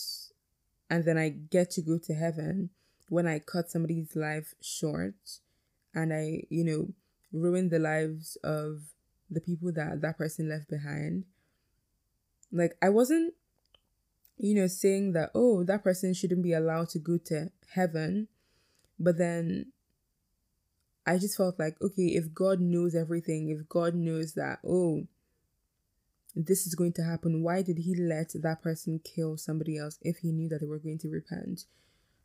and 0.89 1.05
then 1.05 1.17
I 1.17 1.29
get 1.29 1.71
to 1.71 1.81
go 1.81 1.97
to 1.99 2.13
heaven 2.13 2.71
when 3.11 3.27
I 3.27 3.39
cut 3.39 3.69
somebody's 3.69 4.15
life 4.15 4.53
short 4.61 5.15
and 5.93 6.13
I, 6.13 6.43
you 6.49 6.63
know, 6.63 6.87
ruin 7.33 7.67
the 7.67 7.77
lives 7.77 8.37
of 8.41 8.83
the 9.29 9.41
people 9.41 9.73
that 9.73 9.99
that 9.99 10.17
person 10.17 10.47
left 10.47 10.69
behind. 10.69 11.25
Like, 12.53 12.77
I 12.81 12.87
wasn't, 12.87 13.33
you 14.37 14.55
know, 14.55 14.67
saying 14.67 15.11
that, 15.11 15.31
oh, 15.35 15.65
that 15.65 15.83
person 15.83 16.13
shouldn't 16.13 16.41
be 16.41 16.53
allowed 16.53 16.87
to 16.91 16.99
go 16.99 17.17
to 17.25 17.51
heaven. 17.73 18.29
But 18.97 19.17
then 19.17 19.73
I 21.05 21.17
just 21.17 21.35
felt 21.35 21.59
like, 21.59 21.81
okay, 21.81 22.15
if 22.15 22.33
God 22.33 22.61
knows 22.61 22.95
everything, 22.95 23.49
if 23.49 23.67
God 23.67 23.93
knows 23.93 24.35
that, 24.35 24.59
oh, 24.65 25.05
this 26.33 26.65
is 26.65 26.75
going 26.75 26.93
to 26.93 27.03
happen, 27.03 27.43
why 27.43 27.61
did 27.61 27.79
he 27.79 27.93
let 27.93 28.31
that 28.35 28.61
person 28.61 29.01
kill 29.03 29.35
somebody 29.35 29.77
else 29.77 29.99
if 30.01 30.19
he 30.19 30.31
knew 30.31 30.47
that 30.47 30.61
they 30.61 30.65
were 30.65 30.79
going 30.79 30.99
to 30.99 31.09
repent? 31.09 31.65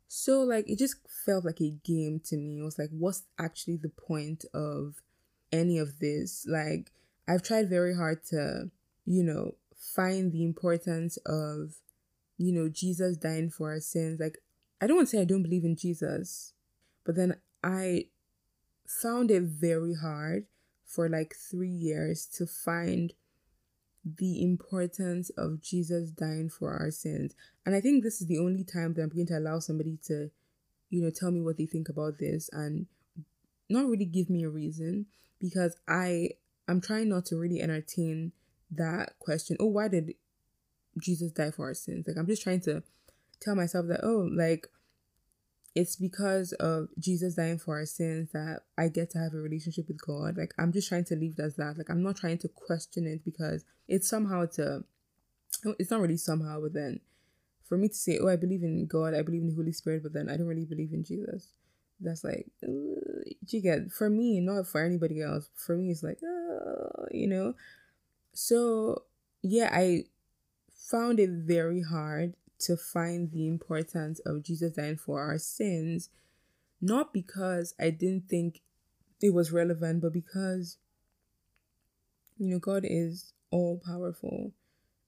So, 0.09 0.41
like, 0.43 0.69
it 0.69 0.79
just 0.79 0.97
felt 1.25 1.45
like 1.45 1.61
a 1.61 1.75
game 1.85 2.21
to 2.27 2.37
me. 2.37 2.61
It 2.61 2.65
was 2.65 2.79
like, 2.79 2.91
what's 2.91 3.25
actually 3.39 3.77
the 3.77 3.89
point 3.89 4.45
of 4.55 5.03
any 5.53 5.79
of 5.79 5.99
this? 5.99 6.47
Like, 6.49 6.93
I've 7.29 7.43
tried 7.43 7.69
very 7.69 7.95
hard 7.95 8.25
to, 8.27 8.71
you 9.05 9.23
know, 9.25 9.57
find 9.77 10.33
the 10.33 10.45
importance 10.45 11.19
of, 11.27 11.75
you 12.39 12.53
know, 12.53 12.69
Jesus 12.69 13.17
dying 13.17 13.51
for 13.51 13.71
our 13.73 13.81
sins. 13.81 14.21
Like, 14.21 14.39
I 14.81 14.87
don't 14.87 14.97
want 14.97 15.09
to 15.09 15.17
say 15.17 15.23
I 15.23 15.27
don't 15.27 15.43
believe 15.43 15.65
in 15.65 15.77
Jesus, 15.77 16.53
but 17.05 17.17
then 17.17 17.37
I 17.65 18.07
found 18.87 19.31
it 19.31 19.43
very 19.43 19.95
hard 19.95 20.47
for 20.85 21.09
like 21.09 21.35
three 21.35 21.69
years 21.69 22.27
to 22.37 22.47
find 22.47 23.13
the 24.15 24.43
importance 24.43 25.31
of 25.31 25.61
Jesus 25.61 26.11
dying 26.11 26.49
for 26.49 26.73
our 26.73 26.91
sins. 26.91 27.35
And 27.65 27.75
I 27.75 27.81
think 27.81 28.05
this 28.05 28.21
is 28.21 28.29
the 28.29 28.39
only 28.39 28.63
time 28.63 28.95
that 28.95 29.03
I'm 29.03 29.09
going 29.09 29.27
to 29.27 29.39
allow 29.39 29.59
somebody 29.59 29.99
to, 30.07 30.31
you 30.91 31.03
know, 31.03 31.11
tell 31.11 31.33
me 31.33 31.41
what 31.41 31.57
they 31.59 31.67
think 31.67 31.89
about 31.89 32.19
this 32.19 32.49
and 32.53 32.87
not 33.69 33.87
really 33.87 34.05
give 34.05 34.31
me 34.31 34.45
a 34.45 34.49
reason 34.49 35.07
because 35.41 35.77
I 35.89 36.31
I'm 36.69 36.81
trying 36.81 37.09
not 37.09 37.27
to 37.27 37.37
really 37.37 37.61
entertain 37.61 38.33
that 38.71 39.19
question. 39.19 39.57
Oh, 39.59 39.67
why 39.67 39.89
did 39.89 40.15
Jesus 40.99 41.33
die 41.33 41.51
for 41.51 41.67
our 41.67 41.75
sins? 41.75 42.07
Like 42.07 42.17
I'm 42.17 42.27
just 42.27 42.43
trying 42.43 42.61
to 42.63 42.85
tell 43.41 43.57
myself 43.57 43.87
that 43.89 44.01
oh, 44.05 44.29
like 44.33 44.69
it's 45.77 45.95
because 45.95 46.55
of 46.55 46.89
Jesus 46.99 47.35
dying 47.35 47.59
for 47.59 47.77
our 47.77 47.85
sins 47.85 48.31
that 48.33 48.61
I 48.79 48.89
get 48.89 49.11
to 49.11 49.19
have 49.19 49.35
a 49.35 49.37
relationship 49.37 49.89
with 49.89 50.01
God. 50.01 50.39
Like 50.39 50.55
I'm 50.59 50.73
just 50.73 50.89
trying 50.89 51.05
to 51.05 51.15
leave 51.15 51.35
it 51.39 51.43
as 51.43 51.57
that. 51.57 51.77
Like 51.77 51.91
I'm 51.91 52.03
not 52.03 52.17
trying 52.17 52.39
to 52.39 52.49
question 52.49 53.07
it 53.07 53.23
because 53.27 53.63
it's 53.87 54.09
somehow 54.09 54.47
to 54.55 54.85
it's 55.79 55.91
not 55.91 56.01
really 56.01 56.17
somehow, 56.17 56.63
but 56.63 56.73
then 56.73 57.01
for 57.69 57.77
me 57.77 57.89
to 57.89 57.95
say, 57.95 58.19
Oh, 58.19 58.29
I 58.29 58.37
believe 58.37 58.63
in 58.63 58.87
God, 58.87 59.13
I 59.13 59.21
believe 59.21 59.43
in 59.43 59.49
the 59.49 59.55
Holy 59.55 59.73
Spirit, 59.73 60.03
but 60.03 60.15
then 60.15 60.31
I 60.31 60.39
don't 60.39 60.47
really 60.47 60.65
believe 60.65 60.95
in 60.95 61.05
Jesus. 61.05 61.49
That's 62.01 62.25
like 62.25 62.47
you 62.63 63.61
get 63.61 63.91
for 63.91 64.09
me, 64.09 64.41
not 64.41 64.67
for 64.67 64.83
anybody 64.83 65.21
else. 65.21 65.51
For 65.55 65.77
me 65.77 65.91
it's 65.91 66.03
like 66.03 66.21
uh, 66.23 67.05
you 67.11 67.29
know. 67.29 67.55
So 68.33 69.03
yeah, 69.43 69.69
I 69.71 70.05
found 70.75 71.21
it 71.21 71.29
very 71.31 71.83
hard 71.83 72.35
to 72.61 72.77
find 72.77 73.31
the 73.31 73.47
importance 73.47 74.21
of 74.21 74.43
Jesus 74.43 74.73
dying 74.73 74.97
for 74.97 75.21
our 75.21 75.39
sins, 75.39 76.11
not 76.81 77.13
because 77.13 77.75
I 77.79 77.91
didn't 77.91 78.29
think 78.29 78.61
it 79.21 79.33
was 79.33 79.53
relevant, 79.53 80.03
but 80.03 80.13
because, 80.13 80.79
you 82.39 82.49
know, 82.49 82.59
God 82.59 82.85
is 82.85 83.33
all 83.51 83.81
powerful. 83.85 84.53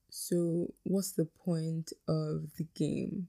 So, 0.09 0.73
what's 0.83 1.11
the 1.11 1.25
point 1.25 1.93
of 2.07 2.47
the 2.57 2.67
game? 2.75 3.27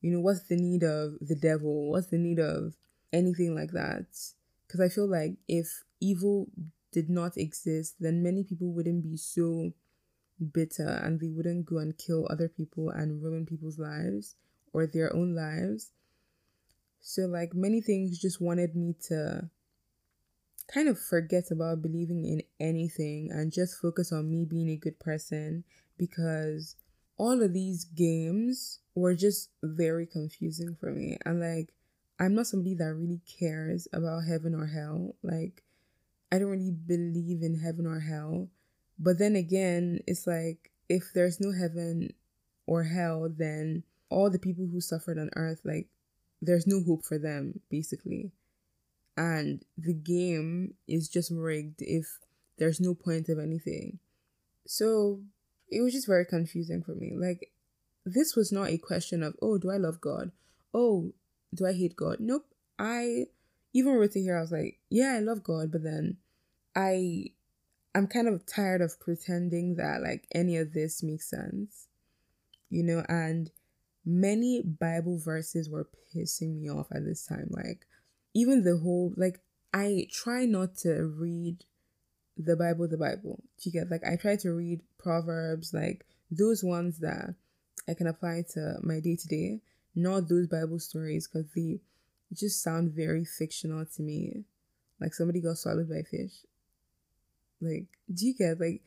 You 0.00 0.12
know, 0.12 0.20
what's 0.20 0.42
the 0.42 0.56
need 0.56 0.82
of 0.82 1.14
the 1.20 1.36
devil? 1.36 1.90
What's 1.90 2.08
the 2.08 2.18
need 2.18 2.38
of 2.38 2.74
anything 3.12 3.54
like 3.54 3.70
that? 3.70 4.06
Because 4.66 4.80
I 4.80 4.88
feel 4.88 5.08
like 5.08 5.36
if 5.48 5.84
evil 6.00 6.48
did 6.92 7.08
not 7.08 7.38
exist, 7.38 7.94
then 8.00 8.22
many 8.22 8.42
people 8.44 8.72
wouldn't 8.72 9.02
be 9.02 9.16
so 9.16 9.72
bitter 10.42 10.88
and 10.88 11.20
they 11.20 11.28
wouldn't 11.28 11.66
go 11.66 11.78
and 11.78 11.96
kill 11.96 12.26
other 12.30 12.48
people 12.48 12.90
and 12.90 13.22
ruin 13.22 13.46
people's 13.46 13.78
lives 13.78 14.34
or 14.72 14.86
their 14.86 15.14
own 15.14 15.34
lives. 15.34 15.90
So, 17.00 17.22
like, 17.22 17.54
many 17.54 17.80
things 17.80 18.18
just 18.18 18.40
wanted 18.40 18.76
me 18.76 18.94
to 19.08 19.48
kind 20.72 20.88
of 20.88 20.98
forget 20.98 21.50
about 21.50 21.82
believing 21.82 22.24
in 22.24 22.42
anything 22.60 23.30
and 23.32 23.52
just 23.52 23.80
focus 23.80 24.12
on 24.12 24.30
me 24.30 24.44
being 24.44 24.70
a 24.70 24.76
good 24.76 24.98
person 25.00 25.64
because 25.98 26.76
all 27.16 27.42
of 27.42 27.52
these 27.52 27.84
games 27.84 28.78
were 28.94 29.14
just 29.14 29.50
very 29.62 30.06
confusing 30.06 30.76
for 30.78 30.90
me. 30.90 31.18
And, 31.24 31.40
like, 31.40 31.72
I'm 32.20 32.34
not 32.34 32.46
somebody 32.46 32.74
that 32.76 32.94
really 32.94 33.20
cares 33.38 33.88
about 33.92 34.24
heaven 34.24 34.54
or 34.54 34.66
hell. 34.66 35.16
Like, 35.22 35.64
I 36.30 36.38
don't 36.38 36.48
really 36.48 36.70
believe 36.70 37.42
in 37.42 37.58
heaven 37.58 37.86
or 37.86 38.00
hell. 38.00 38.48
But 39.02 39.18
then 39.18 39.34
again, 39.34 39.98
it's 40.06 40.28
like 40.28 40.70
if 40.88 41.12
there's 41.12 41.40
no 41.40 41.52
heaven 41.52 42.14
or 42.66 42.84
hell, 42.84 43.28
then 43.28 43.82
all 44.10 44.30
the 44.30 44.38
people 44.38 44.68
who 44.70 44.80
suffered 44.80 45.18
on 45.18 45.30
earth, 45.34 45.60
like, 45.64 45.88
there's 46.40 46.68
no 46.68 46.82
hope 46.86 47.04
for 47.04 47.18
them, 47.18 47.60
basically. 47.68 48.30
And 49.16 49.64
the 49.76 49.92
game 49.92 50.74
is 50.86 51.08
just 51.08 51.32
rigged 51.32 51.82
if 51.82 52.18
there's 52.58 52.80
no 52.80 52.94
point 52.94 53.28
of 53.28 53.40
anything. 53.40 53.98
So 54.66 55.20
it 55.68 55.80
was 55.80 55.92
just 55.92 56.06
very 56.06 56.24
confusing 56.24 56.82
for 56.82 56.94
me. 56.94 57.14
Like, 57.16 57.50
this 58.06 58.36
was 58.36 58.52
not 58.52 58.68
a 58.68 58.78
question 58.78 59.24
of, 59.24 59.34
oh, 59.42 59.58
do 59.58 59.70
I 59.70 59.78
love 59.78 60.00
God? 60.00 60.30
Oh, 60.72 61.12
do 61.52 61.66
I 61.66 61.72
hate 61.72 61.96
God? 61.96 62.18
Nope. 62.20 62.46
I 62.78 63.26
even 63.72 63.94
wrote 63.94 64.14
it 64.14 64.22
here, 64.22 64.36
I 64.36 64.42
was 64.42 64.52
like, 64.52 64.78
yeah, 64.90 65.14
I 65.16 65.20
love 65.20 65.42
God, 65.42 65.72
but 65.72 65.82
then 65.82 66.18
I 66.76 67.30
I'm 67.94 68.06
kind 68.06 68.28
of 68.28 68.46
tired 68.46 68.80
of 68.80 68.98
pretending 69.00 69.76
that 69.76 70.02
like 70.02 70.26
any 70.34 70.56
of 70.56 70.72
this 70.72 71.02
makes 71.02 71.28
sense, 71.28 71.88
you 72.70 72.82
know, 72.82 73.04
and 73.08 73.50
many 74.04 74.62
Bible 74.62 75.18
verses 75.18 75.68
were 75.68 75.88
pissing 76.14 76.60
me 76.60 76.70
off 76.70 76.88
at 76.92 77.04
this 77.04 77.26
time. 77.26 77.48
Like, 77.50 77.86
even 78.34 78.64
the 78.64 78.78
whole, 78.78 79.12
like, 79.16 79.40
I 79.72 80.06
try 80.10 80.44
not 80.44 80.76
to 80.78 81.04
read 81.04 81.64
the 82.36 82.56
Bible, 82.56 82.88
the 82.88 82.96
Bible. 82.96 83.42
You 83.60 83.72
get 83.72 83.90
like, 83.90 84.04
I 84.04 84.16
try 84.16 84.36
to 84.36 84.50
read 84.52 84.80
Proverbs, 84.98 85.72
like 85.72 86.04
those 86.30 86.64
ones 86.64 86.98
that 87.00 87.34
I 87.88 87.94
can 87.94 88.06
apply 88.06 88.44
to 88.54 88.76
my 88.82 89.00
day 89.00 89.16
to 89.16 89.28
day, 89.28 89.60
not 89.94 90.28
those 90.28 90.46
Bible 90.46 90.78
stories 90.78 91.28
because 91.28 91.50
they 91.54 91.80
just 92.32 92.62
sound 92.62 92.92
very 92.92 93.24
fictional 93.24 93.84
to 93.96 94.02
me. 94.02 94.44
Like 95.00 95.14
somebody 95.14 95.40
got 95.40 95.58
swallowed 95.58 95.88
by 95.88 96.02
fish. 96.02 96.32
Like, 97.62 97.86
do 98.12 98.26
you 98.26 98.34
get 98.34 98.60
like 98.60 98.82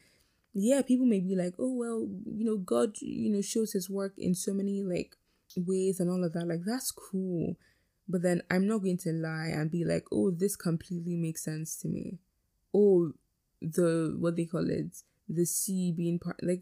yeah, 0.57 0.81
people 0.81 1.05
may 1.05 1.19
be 1.19 1.35
like, 1.35 1.53
oh 1.59 1.73
well, 1.73 2.07
you 2.25 2.45
know, 2.45 2.57
God, 2.57 2.95
you 3.01 3.29
know, 3.29 3.41
shows 3.41 3.73
his 3.73 3.89
work 3.89 4.13
in 4.17 4.33
so 4.33 4.53
many 4.53 4.83
like 4.83 5.17
ways 5.57 5.99
and 5.99 6.09
all 6.09 6.23
of 6.23 6.31
that. 6.31 6.47
Like 6.47 6.61
that's 6.65 6.91
cool. 6.91 7.57
But 8.07 8.21
then 8.21 8.41
I'm 8.49 8.65
not 8.65 8.77
going 8.79 8.97
to 8.99 9.11
lie 9.11 9.49
and 9.51 9.69
be 9.69 9.83
like, 9.83 10.05
oh, 10.13 10.31
this 10.31 10.55
completely 10.55 11.17
makes 11.17 11.43
sense 11.43 11.75
to 11.81 11.89
me. 11.89 12.19
Oh, 12.73 13.11
the 13.61 14.15
what 14.17 14.37
they 14.37 14.45
call 14.45 14.69
it, 14.69 14.95
the 15.27 15.45
sea 15.45 15.91
being 15.91 16.19
part 16.19 16.39
like 16.41 16.61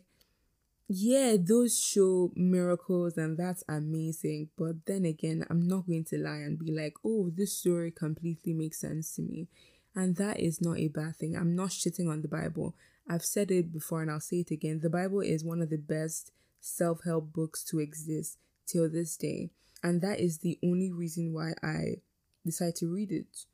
yeah, 0.87 1.35
those 1.39 1.79
show 1.79 2.31
miracles 2.35 3.17
and 3.17 3.37
that's 3.37 3.63
amazing. 3.69 4.49
But 4.57 4.85
then 4.85 5.05
again, 5.05 5.45
I'm 5.49 5.67
not 5.67 5.87
going 5.87 6.05
to 6.05 6.17
lie 6.17 6.37
and 6.37 6.59
be 6.59 6.71
like, 6.71 6.95
oh, 7.05 7.31
this 7.35 7.57
story 7.57 7.91
completely 7.91 8.53
makes 8.53 8.81
sense 8.81 9.15
to 9.15 9.21
me. 9.21 9.47
And 9.95 10.15
that 10.15 10.39
is 10.39 10.61
not 10.61 10.77
a 10.77 10.87
bad 10.87 11.17
thing. 11.17 11.35
I'm 11.35 11.55
not 11.55 11.69
shitting 11.69 12.09
on 12.09 12.21
the 12.21 12.27
Bible. 12.27 12.75
I've 13.07 13.25
said 13.25 13.51
it 13.51 13.71
before 13.71 14.01
and 14.01 14.09
I'll 14.09 14.19
say 14.19 14.37
it 14.37 14.51
again. 14.51 14.79
The 14.81 14.89
Bible 14.89 15.21
is 15.21 15.43
one 15.43 15.61
of 15.61 15.69
the 15.69 15.77
best 15.77 16.31
self 16.61 17.03
help 17.03 17.33
books 17.33 17.63
to 17.65 17.79
exist 17.79 18.37
till 18.65 18.89
this 18.89 19.15
day. 19.17 19.51
And 19.83 20.01
that 20.01 20.19
is 20.19 20.39
the 20.39 20.57
only 20.63 20.91
reason 20.91 21.33
why 21.33 21.53
I 21.61 21.97
decided 22.45 22.77
to 22.77 22.93
read 22.93 23.11
it. 23.11 23.45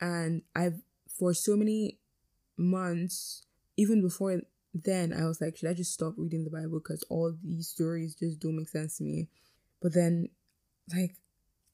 And 0.00 0.42
I've, 0.54 0.80
for 1.18 1.34
so 1.34 1.56
many 1.56 1.98
months, 2.56 3.44
even 3.76 4.00
before 4.00 4.42
then, 4.74 5.12
I 5.12 5.26
was 5.26 5.40
like, 5.40 5.56
should 5.56 5.68
I 5.68 5.74
just 5.74 5.92
stop 5.92 6.14
reading 6.16 6.44
the 6.44 6.50
Bible? 6.50 6.78
Because 6.78 7.04
all 7.08 7.34
these 7.44 7.68
stories 7.68 8.14
just 8.14 8.40
don't 8.40 8.56
make 8.56 8.68
sense 8.68 8.98
to 8.98 9.04
me. 9.04 9.28
But 9.80 9.94
then, 9.94 10.28
like, 10.94 11.16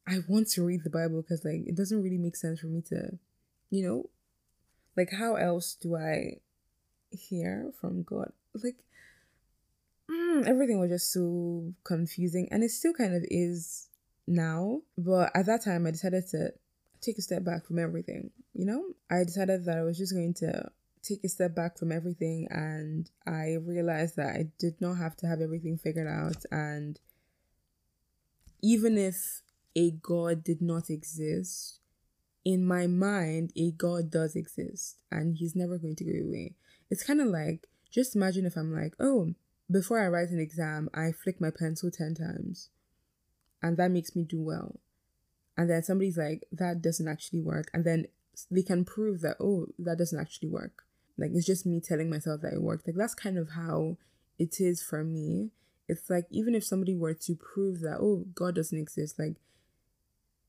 I 0.07 0.19
want 0.27 0.49
to 0.51 0.65
read 0.65 0.85
the 0.85 0.91
Bible 0.91 1.23
because, 1.23 1.45
like, 1.45 1.67
it 1.67 1.77
doesn't 1.77 2.03
really 2.03 2.19
make 2.19 2.37
sense 2.37 2.61
for 2.61 2.67
me 2.67 2.83
to 2.89 3.19
you 3.71 3.87
know, 3.87 4.11
like 4.97 5.13
how 5.13 5.37
else 5.37 5.75
do 5.75 5.97
I 5.97 6.39
hear 7.11 7.73
from 7.81 8.03
God? 8.03 8.33
Like, 8.55 8.77
mm, 10.11 10.47
everything 10.47 10.81
was 10.81 10.91
just 10.91 11.13
so 11.13 11.73
confusing, 11.85 12.49
and 12.51 12.63
it 12.63 12.71
still 12.71 12.93
kind 12.93 13.15
of 13.15 13.25
is 13.31 13.89
now. 14.27 14.83
But 14.97 15.31
at 15.35 15.47
that 15.47 15.65
time, 15.65 15.87
I 15.87 15.91
decided 15.91 16.27
to 16.29 16.53
take 17.01 17.19
a 17.19 17.23
step 17.23 17.45
back 17.45 17.67
from 17.67 17.79
everything. 17.79 18.31
You 18.55 18.67
know, 18.67 18.85
I 19.11 19.25
decided 19.25 19.65
that 19.67 19.79
I 19.79 19.83
was 19.83 19.99
just 19.99 20.15
going 20.15 20.35
to 20.35 20.71
take 21.03 21.23
a 21.25 21.29
step 21.29 21.55
back 21.55 21.79
from 21.79 21.93
everything, 21.93 22.49
and 22.51 23.09
I 23.27 23.57
realized 23.61 24.17
that 24.17 24.35
I 24.35 24.47
did 24.59 24.81
not 24.81 24.95
have 24.95 25.17
to 25.19 25.27
have 25.27 25.41
everything 25.41 25.79
figured 25.79 26.09
out, 26.09 26.45
and 26.51 26.99
even 28.61 28.99
if 28.99 29.43
a 29.77 29.93
God 29.93 30.43
did 30.43 30.61
not 30.61 30.91
exist, 30.91 31.79
in 32.49 32.65
my 32.65 32.87
mind, 32.87 33.53
a 33.57 33.71
God 33.73 34.11
does 34.11 34.35
exist 34.35 35.03
and 35.11 35.37
he's 35.37 35.55
never 35.55 35.77
going 35.77 35.97
to 35.97 36.05
go 36.05 36.13
away. 36.27 36.55
It's 36.91 37.03
kind 37.03 37.21
of 37.21 37.27
like, 37.27 37.67
just 37.91 38.17
imagine 38.17 38.47
if 38.47 38.57
I'm 38.57 38.75
like, 38.75 38.95
oh, 38.99 39.35
before 39.71 40.03
I 40.03 40.09
write 40.09 40.31
an 40.31 40.41
exam, 40.41 40.89
I 40.95 41.13
flick 41.13 41.43
my 41.43 41.51
pencil 41.51 41.91
10 41.91 42.15
times 42.15 42.71
and 43.63 43.77
that 43.77 43.91
makes 43.91 44.17
me 44.17 44.25
do 44.25 44.41
well. 44.41 44.81
And 45.59 45.69
then 45.69 45.83
somebody's 45.83 46.17
like, 46.17 46.47
that 46.51 46.81
doesn't 46.81 47.07
actually 47.07 47.43
work. 47.43 47.71
And 47.75 47.85
then 47.85 48.07
they 48.51 48.63
can 48.63 48.87
prove 48.87 49.21
that, 49.21 49.37
oh, 49.39 49.67
that 49.79 49.99
doesn't 49.99 50.19
actually 50.19 50.49
work. 50.49 50.85
Like, 51.19 51.33
it's 51.35 51.47
just 51.47 51.67
me 51.67 51.81
telling 51.81 52.09
myself 52.09 52.41
that 52.41 52.55
it 52.55 52.63
worked. 52.63 52.87
Like, 52.87 52.97
that's 52.97 53.15
kind 53.15 53.37
of 53.37 53.51
how 53.51 53.99
it 54.39 54.59
is 54.59 54.83
for 54.83 55.05
me. 55.05 55.51
It's 55.87 56.09
like, 56.09 56.25
even 56.31 56.55
if 56.55 56.65
somebody 56.65 56.95
were 56.95 57.13
to 57.13 57.35
prove 57.35 57.81
that, 57.81 57.99
oh, 58.01 58.25
God 58.35 58.55
doesn't 58.55 58.79
exist, 58.79 59.19
like, 59.19 59.35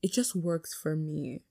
it 0.01 0.13
just 0.13 0.34
works 0.34 0.74
for 0.74 0.96
me. 0.96 1.41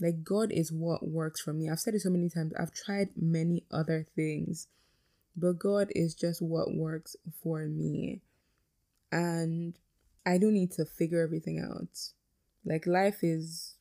Like, 0.00 0.24
God 0.24 0.52
is 0.52 0.72
what 0.72 1.08
works 1.08 1.40
for 1.42 1.52
me. 1.52 1.70
I've 1.70 1.80
said 1.80 1.94
it 1.94 2.00
so 2.02 2.10
many 2.10 2.30
times. 2.30 2.52
I've 2.58 2.72
tried 2.74 3.10
many 3.16 3.64
other 3.72 4.06
things, 4.16 4.68
but 5.36 5.58
God 5.58 5.88
is 5.94 6.14
just 6.14 6.42
what 6.42 6.74
works 6.74 7.16
for 7.42 7.66
me. 7.66 8.22
And 9.12 9.78
I 10.26 10.38
don't 10.38 10.54
need 10.54 10.72
to 10.72 10.84
figure 10.86 11.22
everything 11.22 11.60
out. 11.60 11.98
Like 12.64 12.86
life 12.86 13.18
is 13.22 13.76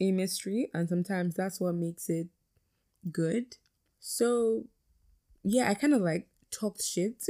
a 0.00 0.12
mystery, 0.12 0.70
and 0.74 0.88
sometimes 0.88 1.34
that's 1.36 1.60
what 1.60 1.74
makes 1.74 2.08
it 2.10 2.28
good. 3.12 3.56
So, 4.00 4.66
yeah, 5.44 5.70
I 5.70 5.74
kind 5.74 5.94
of 5.94 6.02
like 6.02 6.28
talked 6.52 6.82
shit 6.84 7.24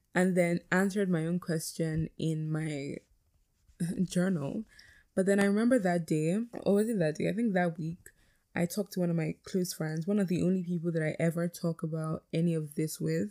and 0.16 0.36
then 0.36 0.60
answered 0.72 1.10
my 1.10 1.26
own 1.26 1.40
question 1.40 2.10
in 2.18 2.50
my 2.50 2.96
journal. 4.04 4.64
But 5.20 5.26
then 5.26 5.38
I 5.38 5.44
remember 5.44 5.78
that 5.78 6.06
day, 6.06 6.38
or 6.62 6.76
was 6.76 6.88
it 6.88 6.98
that 6.98 7.16
day? 7.16 7.28
I 7.28 7.34
think 7.34 7.52
that 7.52 7.76
week, 7.76 8.08
I 8.56 8.64
talked 8.64 8.94
to 8.94 9.00
one 9.00 9.10
of 9.10 9.16
my 9.16 9.34
close 9.44 9.74
friends, 9.74 10.06
one 10.06 10.18
of 10.18 10.28
the 10.28 10.42
only 10.42 10.62
people 10.62 10.90
that 10.92 11.02
I 11.02 11.14
ever 11.22 11.46
talk 11.46 11.82
about 11.82 12.22
any 12.32 12.54
of 12.54 12.74
this 12.74 12.98
with. 12.98 13.28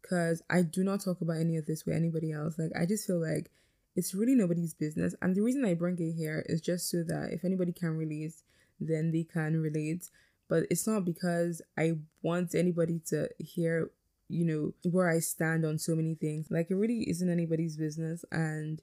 Because 0.00 0.42
I 0.48 0.62
do 0.62 0.82
not 0.82 1.04
talk 1.04 1.20
about 1.20 1.36
any 1.36 1.58
of 1.58 1.66
this 1.66 1.84
with 1.84 1.96
anybody 1.96 2.32
else. 2.32 2.58
Like, 2.58 2.70
I 2.74 2.86
just 2.86 3.06
feel 3.06 3.20
like 3.20 3.50
it's 3.94 4.14
really 4.14 4.34
nobody's 4.34 4.72
business. 4.72 5.14
And 5.20 5.36
the 5.36 5.42
reason 5.42 5.66
I 5.66 5.74
bring 5.74 5.98
it 5.98 6.12
here 6.12 6.46
is 6.46 6.62
just 6.62 6.88
so 6.88 7.02
that 7.02 7.28
if 7.30 7.44
anybody 7.44 7.72
can 7.72 7.98
relate, 7.98 8.32
then 8.80 9.10
they 9.10 9.24
can 9.24 9.60
relate. 9.60 10.08
But 10.48 10.62
it's 10.70 10.86
not 10.86 11.04
because 11.04 11.60
I 11.76 11.98
want 12.22 12.54
anybody 12.54 13.02
to 13.08 13.28
hear, 13.36 13.90
you 14.30 14.46
know, 14.46 14.90
where 14.90 15.10
I 15.10 15.18
stand 15.18 15.66
on 15.66 15.78
so 15.78 15.94
many 15.94 16.14
things. 16.14 16.46
Like, 16.50 16.70
it 16.70 16.74
really 16.74 17.04
isn't 17.10 17.30
anybody's 17.30 17.76
business. 17.76 18.24
And 18.32 18.80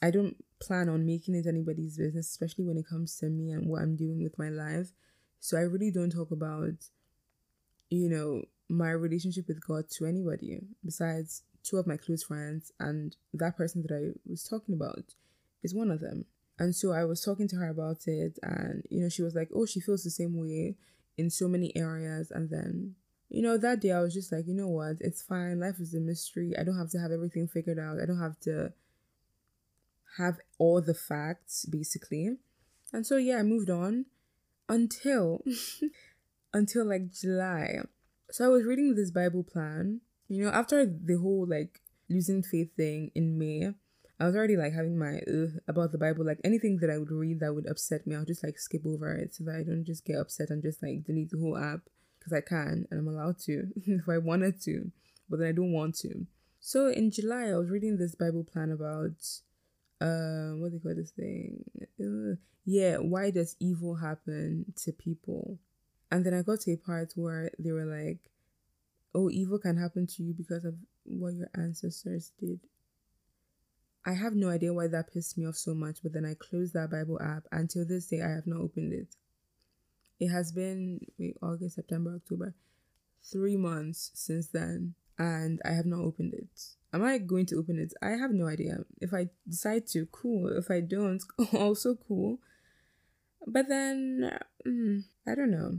I 0.00 0.10
don't 0.10 0.34
plan 0.60 0.88
on 0.88 1.06
making 1.06 1.34
it 1.34 1.46
anybody's 1.46 1.96
business, 1.96 2.28
especially 2.28 2.64
when 2.64 2.76
it 2.76 2.88
comes 2.88 3.16
to 3.16 3.26
me 3.26 3.50
and 3.50 3.68
what 3.68 3.82
I'm 3.82 3.96
doing 3.96 4.22
with 4.22 4.38
my 4.38 4.48
life. 4.48 4.88
So 5.40 5.56
I 5.56 5.62
really 5.62 5.90
don't 5.90 6.10
talk 6.10 6.30
about, 6.30 6.74
you 7.90 8.08
know, 8.08 8.42
my 8.68 8.90
relationship 8.90 9.48
with 9.48 9.64
God 9.66 9.88
to 9.90 10.06
anybody 10.06 10.60
besides 10.84 11.42
two 11.62 11.78
of 11.78 11.86
my 11.86 11.96
close 11.96 12.22
friends, 12.22 12.72
and 12.80 13.16
that 13.34 13.56
person 13.56 13.82
that 13.82 13.94
I 13.94 14.18
was 14.28 14.44
talking 14.44 14.74
about 14.74 15.14
is 15.62 15.74
one 15.74 15.90
of 15.90 16.00
them. 16.00 16.24
And 16.58 16.74
so 16.74 16.92
I 16.92 17.04
was 17.04 17.22
talking 17.22 17.48
to 17.48 17.56
her 17.56 17.68
about 17.68 18.06
it, 18.06 18.38
and 18.42 18.82
you 18.90 19.00
know, 19.00 19.08
she 19.08 19.22
was 19.22 19.34
like, 19.34 19.48
Oh, 19.54 19.66
she 19.66 19.80
feels 19.80 20.02
the 20.02 20.10
same 20.10 20.38
way 20.38 20.76
in 21.16 21.30
so 21.30 21.48
many 21.48 21.76
areas. 21.76 22.30
And 22.30 22.50
then, 22.50 22.94
you 23.28 23.42
know, 23.42 23.56
that 23.58 23.80
day 23.80 23.92
I 23.92 24.00
was 24.00 24.14
just 24.14 24.32
like, 24.32 24.46
You 24.46 24.54
know 24.54 24.68
what? 24.68 24.96
It's 25.00 25.22
fine. 25.22 25.60
Life 25.60 25.80
is 25.80 25.94
a 25.94 26.00
mystery. 26.00 26.54
I 26.58 26.64
don't 26.64 26.78
have 26.78 26.90
to 26.90 26.98
have 26.98 27.12
everything 27.12 27.46
figured 27.46 27.78
out. 27.78 28.00
I 28.00 28.06
don't 28.06 28.20
have 28.20 28.38
to 28.40 28.72
have 30.16 30.38
all 30.58 30.80
the 30.80 30.94
facts, 30.94 31.64
basically. 31.66 32.36
And 32.92 33.06
so, 33.06 33.16
yeah, 33.16 33.36
I 33.36 33.42
moved 33.42 33.70
on 33.70 34.06
until, 34.68 35.44
until 36.52 36.86
like 36.86 37.12
July. 37.12 37.80
So 38.30 38.44
I 38.44 38.48
was 38.48 38.64
reading 38.64 38.94
this 38.94 39.10
Bible 39.10 39.42
plan 39.42 40.00
you 40.28 40.44
know, 40.44 40.50
after 40.50 40.84
the 40.84 41.16
whole 41.16 41.46
like 41.48 41.80
losing 42.08 42.42
faith 42.42 42.76
thing 42.76 43.10
in 43.14 43.38
May, 43.38 43.72
I 44.20 44.26
was 44.26 44.36
already 44.36 44.56
like 44.56 44.74
having 44.74 44.98
my 44.98 45.20
about 45.66 45.92
the 45.92 45.98
Bible. 45.98 46.24
Like 46.24 46.40
anything 46.44 46.78
that 46.80 46.90
I 46.90 46.98
would 46.98 47.10
read 47.10 47.40
that 47.40 47.54
would 47.54 47.66
upset 47.66 48.06
me, 48.06 48.14
I'll 48.14 48.24
just 48.24 48.44
like 48.44 48.58
skip 48.58 48.82
over 48.84 49.14
it 49.14 49.34
so 49.34 49.44
that 49.44 49.56
I 49.56 49.62
don't 49.62 49.84
just 49.84 50.04
get 50.04 50.18
upset 50.18 50.50
and 50.50 50.62
just 50.62 50.82
like 50.82 51.04
delete 51.04 51.30
the 51.30 51.38
whole 51.38 51.56
app 51.56 51.80
because 52.18 52.32
I 52.32 52.40
can 52.40 52.86
and 52.90 53.00
I'm 53.00 53.08
allowed 53.08 53.38
to 53.40 53.68
if 53.76 54.08
I 54.08 54.18
wanted 54.18 54.60
to, 54.62 54.90
but 55.28 55.38
then 55.38 55.48
I 55.48 55.52
don't 55.52 55.72
want 55.72 55.96
to. 56.00 56.26
So 56.60 56.88
in 56.88 57.10
July, 57.10 57.48
I 57.48 57.56
was 57.56 57.70
reading 57.70 57.96
this 57.96 58.14
Bible 58.14 58.44
plan 58.44 58.70
about 58.70 59.12
uh 60.00 60.52
what 60.56 60.70
do 60.70 60.78
they 60.78 60.82
call 60.82 60.94
this 60.94 61.10
thing? 61.10 61.64
Yeah, 62.64 62.98
why 62.98 63.30
does 63.30 63.56
evil 63.60 63.94
happen 63.96 64.72
to 64.84 64.92
people? 64.92 65.58
And 66.10 66.24
then 66.24 66.34
I 66.34 66.42
got 66.42 66.60
to 66.60 66.72
a 66.72 66.76
part 66.76 67.12
where 67.16 67.50
they 67.58 67.72
were 67.72 67.84
like, 67.84 68.18
oh, 69.14 69.30
evil 69.30 69.58
can 69.58 69.76
happen 69.76 70.06
to 70.06 70.22
you 70.22 70.32
because 70.32 70.64
of 70.64 70.74
what 71.04 71.34
your 71.34 71.48
ancestors 71.54 72.32
did. 72.38 72.60
I 74.04 74.12
have 74.12 74.34
no 74.34 74.48
idea 74.48 74.72
why 74.72 74.86
that 74.88 75.12
pissed 75.12 75.36
me 75.36 75.46
off 75.46 75.56
so 75.56 75.74
much, 75.74 75.98
but 76.02 76.12
then 76.12 76.24
I 76.24 76.34
closed 76.34 76.74
that 76.74 76.90
Bible 76.90 77.20
app. 77.20 77.44
Until 77.52 77.84
this 77.86 78.06
day, 78.06 78.22
I 78.22 78.30
have 78.30 78.46
not 78.46 78.60
opened 78.60 78.92
it. 78.92 79.16
It 80.20 80.28
has 80.28 80.52
been 80.52 81.00
wait, 81.18 81.36
August, 81.42 81.76
September, 81.76 82.14
October, 82.16 82.54
three 83.22 83.56
months 83.56 84.10
since 84.14 84.48
then, 84.48 84.94
and 85.18 85.60
I 85.64 85.72
have 85.72 85.86
not 85.86 86.00
opened 86.00 86.34
it. 86.34 86.48
Am 86.92 87.04
I 87.04 87.18
going 87.18 87.46
to 87.46 87.56
open 87.56 87.78
it? 87.78 87.92
I 88.02 88.10
have 88.10 88.30
no 88.30 88.46
idea. 88.46 88.78
If 89.00 89.12
I 89.12 89.28
decide 89.46 89.86
to, 89.88 90.06
cool. 90.06 90.48
If 90.56 90.70
I 90.70 90.80
don't, 90.80 91.22
also 91.52 91.96
cool. 91.96 92.38
But 93.46 93.68
then, 93.68 94.38
mm, 94.66 95.04
I 95.26 95.34
don't 95.34 95.50
know. 95.50 95.78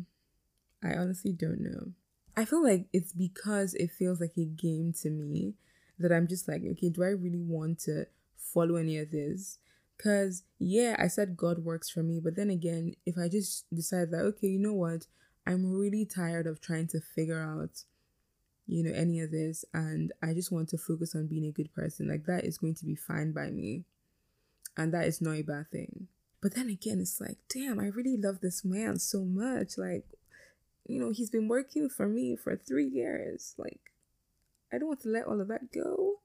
I 0.83 0.95
honestly 0.95 1.33
don't 1.33 1.61
know. 1.61 1.93
I 2.37 2.45
feel 2.45 2.63
like 2.63 2.87
it's 2.93 3.11
because 3.11 3.73
it 3.73 3.91
feels 3.91 4.21
like 4.21 4.33
a 4.37 4.45
game 4.45 4.93
to 5.01 5.09
me 5.09 5.55
that 5.97 6.11
I'm 6.11 6.27
just 6.27 6.47
like, 6.47 6.61
okay, 6.71 6.89
do 6.89 7.03
I 7.03 7.09
really 7.09 7.41
want 7.41 7.79
to 7.81 8.05
follow 8.37 8.75
any 8.75 8.97
of 8.97 9.11
this? 9.11 9.57
Because, 9.97 10.43
yeah, 10.57 10.95
I 10.97 11.07
said 11.07 11.35
God 11.35 11.59
works 11.65 11.89
for 11.89 12.01
me, 12.01 12.21
but 12.23 12.37
then 12.37 12.49
again, 12.49 12.95
if 13.05 13.17
I 13.17 13.27
just 13.27 13.65
decide 13.73 14.11
that, 14.11 14.21
okay, 14.21 14.47
you 14.47 14.59
know 14.59 14.73
what, 14.73 15.07
I'm 15.45 15.73
really 15.73 16.05
tired 16.05 16.47
of 16.47 16.61
trying 16.61 16.87
to 16.89 17.01
figure 17.01 17.41
out, 17.41 17.83
you 18.69 18.83
know, 18.83 18.91
any 18.93 19.19
of 19.19 19.31
this, 19.31 19.65
and 19.73 20.13
I 20.21 20.33
just 20.33 20.51
want 20.51 20.69
to 20.69 20.77
focus 20.77 21.15
on 21.15 21.25
being 21.25 21.45
a 21.45 21.51
good 21.51 21.73
person, 21.73 22.07
like 22.07 22.25
that 22.25 22.45
is 22.45 22.59
going 22.59 22.75
to 22.75 22.85
be 22.85 22.95
fine 22.95 23.31
by 23.31 23.49
me. 23.49 23.83
And 24.77 24.93
that 24.93 25.07
is 25.07 25.21
not 25.21 25.35
a 25.35 25.41
bad 25.41 25.71
thing. 25.71 26.07
But 26.41 26.53
then 26.53 26.69
again, 26.69 26.99
it's 27.01 27.19
like, 27.19 27.37
damn, 27.53 27.79
I 27.79 27.87
really 27.87 28.15
love 28.15 28.39
this 28.41 28.63
man 28.63 28.99
so 28.99 29.25
much. 29.25 29.77
Like, 29.77 30.05
you 30.87 30.99
know, 30.99 31.09
he's 31.09 31.31
been 31.31 31.47
working 31.47 31.89
for 31.89 32.07
me 32.07 32.35
for 32.35 32.55
three 32.55 32.85
years. 32.85 33.55
Like, 33.57 33.91
I 34.71 34.77
don't 34.77 34.87
want 34.87 35.01
to 35.01 35.09
let 35.09 35.25
all 35.25 35.41
of 35.41 35.47
that 35.47 35.71
go. 35.73 36.19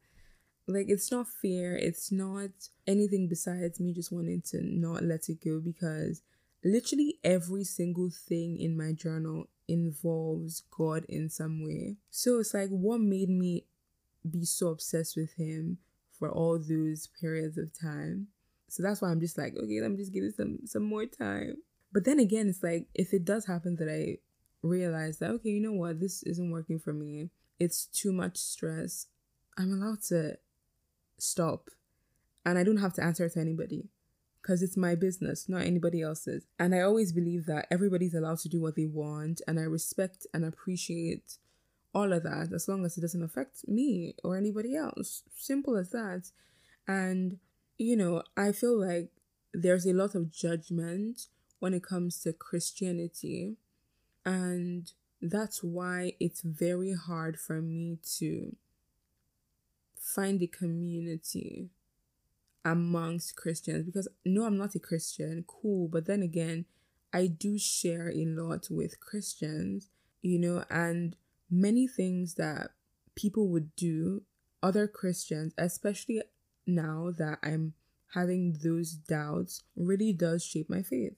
Like, 0.67 0.87
it's 0.89 1.11
not 1.11 1.27
fair. 1.27 1.77
It's 1.77 2.13
not 2.13 2.51
anything 2.87 3.27
besides 3.27 3.81
me 3.81 3.93
just 3.93 4.13
wanting 4.13 4.43
to 4.51 4.61
not 4.63 5.03
let 5.03 5.29
it 5.29 5.43
go 5.43 5.61
because 5.61 6.23
literally 6.65 7.19
every 7.23 7.65
single 7.65 8.11
thing 8.11 8.59
in 8.59 8.77
my 8.77 8.93
journal 8.93 9.45
involves 9.69 10.63
God 10.71 11.05
in 11.09 11.29
some 11.29 11.65
way. 11.65 11.97
So 12.11 12.39
it's 12.39 12.55
like, 12.55 12.71
what 12.71 13.01
made 13.01 13.29
me 13.29 13.65
be 14.29 14.45
so 14.45 14.69
obsessed 14.69 15.17
with 15.17 15.35
Him 15.35 15.79
for 16.19 16.31
all 16.31 16.59
those 16.59 17.09
periods 17.21 17.59
of 17.59 17.79
time? 17.79 18.29
So 18.69 18.83
that's 18.83 19.03
why 19.03 19.11
I'm 19.11 19.21
just 19.21 19.39
like, 19.39 19.55
okay, 19.57 19.81
let 19.81 19.91
me 19.91 19.97
just 19.97 20.13
give 20.13 20.25
it 20.25 20.37
some 20.37 20.59
some 20.65 20.83
more 20.83 21.07
time. 21.07 21.57
But 21.93 22.05
then 22.05 22.19
again, 22.19 22.49
it's 22.49 22.63
like 22.63 22.89
if 22.95 23.13
it 23.13 23.25
does 23.25 23.47
happen 23.47 23.77
that 23.77 23.89
I 23.89 24.19
realize 24.63 25.19
that, 25.19 25.31
okay, 25.31 25.51
you 25.51 25.61
know 25.61 25.73
what, 25.73 26.01
this 26.01 26.23
isn't 26.25 26.51
working 26.51 26.81
for 26.81 26.93
me, 26.93 27.31
it's 27.61 27.87
too 27.87 28.13
much 28.13 28.37
stress, 28.37 29.07
I'm 29.57 29.73
allowed 29.73 30.03
to 30.09 30.39
stop. 31.19 31.71
And 32.47 32.59
I 32.59 32.65
don't 32.65 32.79
have 32.79 32.95
to 32.95 33.05
answer 33.05 33.29
to 33.29 33.41
anybody 33.41 33.89
because 34.45 34.63
it's 34.63 34.77
my 34.77 34.95
business, 34.95 35.49
not 35.49 35.63
anybody 35.63 36.03
else's. 36.03 36.45
And 36.59 36.75
I 36.75 36.81
always 36.83 37.13
believe 37.13 37.47
that 37.47 37.67
everybody's 37.71 38.13
allowed 38.13 38.41
to 38.41 38.49
do 38.51 38.61
what 38.61 38.77
they 38.77 38.85
want, 38.85 39.41
and 39.49 39.59
I 39.59 39.63
respect 39.63 40.27
and 40.35 40.45
appreciate 40.45 41.39
all 41.95 42.13
of 42.13 42.25
that 42.25 42.51
as 42.53 42.69
long 42.69 42.85
as 42.85 42.99
it 42.99 43.01
doesn't 43.01 43.23
affect 43.23 43.67
me 43.67 44.15
or 44.23 44.37
anybody 44.37 44.77
else. 44.77 45.23
Simple 45.35 45.77
as 45.77 45.91
that. 45.91 46.31
And, 46.87 47.39
you 47.79 47.97
know, 47.97 48.23
I 48.37 48.53
feel 48.53 48.79
like 48.79 49.09
there's 49.55 49.87
a 49.87 49.95
lot 49.95 50.15
of 50.15 50.31
judgment 50.31 51.29
when 51.61 51.73
it 51.73 51.83
comes 51.83 52.21
to 52.21 52.33
Christianity 52.35 53.57
and 54.27 54.93
that's 55.23 55.63
why 55.63 56.13
it's 56.19 56.43
very 56.43 56.95
hard 56.95 57.39
for 57.39 57.63
me 57.63 57.99
to 58.19 58.57
find 59.99 60.43
a 60.43 60.47
community 60.47 61.71
amongst 62.65 63.37
Christians 63.37 63.85
because 63.85 64.09
no, 64.25 64.45
I'm 64.45 64.57
not 64.57 64.75
a 64.75 64.79
Christian, 64.79 65.45
cool, 65.47 65.89
but 65.89 66.07
then 66.07 66.23
again, 66.23 66.65
I 67.13 67.27
do 67.27 67.59
share 67.59 68.11
a 68.11 68.25
lot 68.25 68.69
with 68.71 69.01
Christians, 69.01 69.89
you 70.23 70.39
know, 70.39 70.65
and 70.71 71.15
many 71.51 71.87
things 71.87 72.35
that 72.35 72.71
people 73.15 73.49
would 73.49 73.75
do, 73.77 74.23
other 74.63 74.89
Christians, 74.89 75.53
especially 75.59 76.23
now 76.67 77.13
that 77.19 77.39
I'm 77.43 77.75
having 78.15 78.59
those 78.63 78.93
doubts, 78.93 79.63
really 79.77 80.13
does 80.13 80.45
shape 80.45 80.71
my 80.71 80.83
faith. 80.83 81.15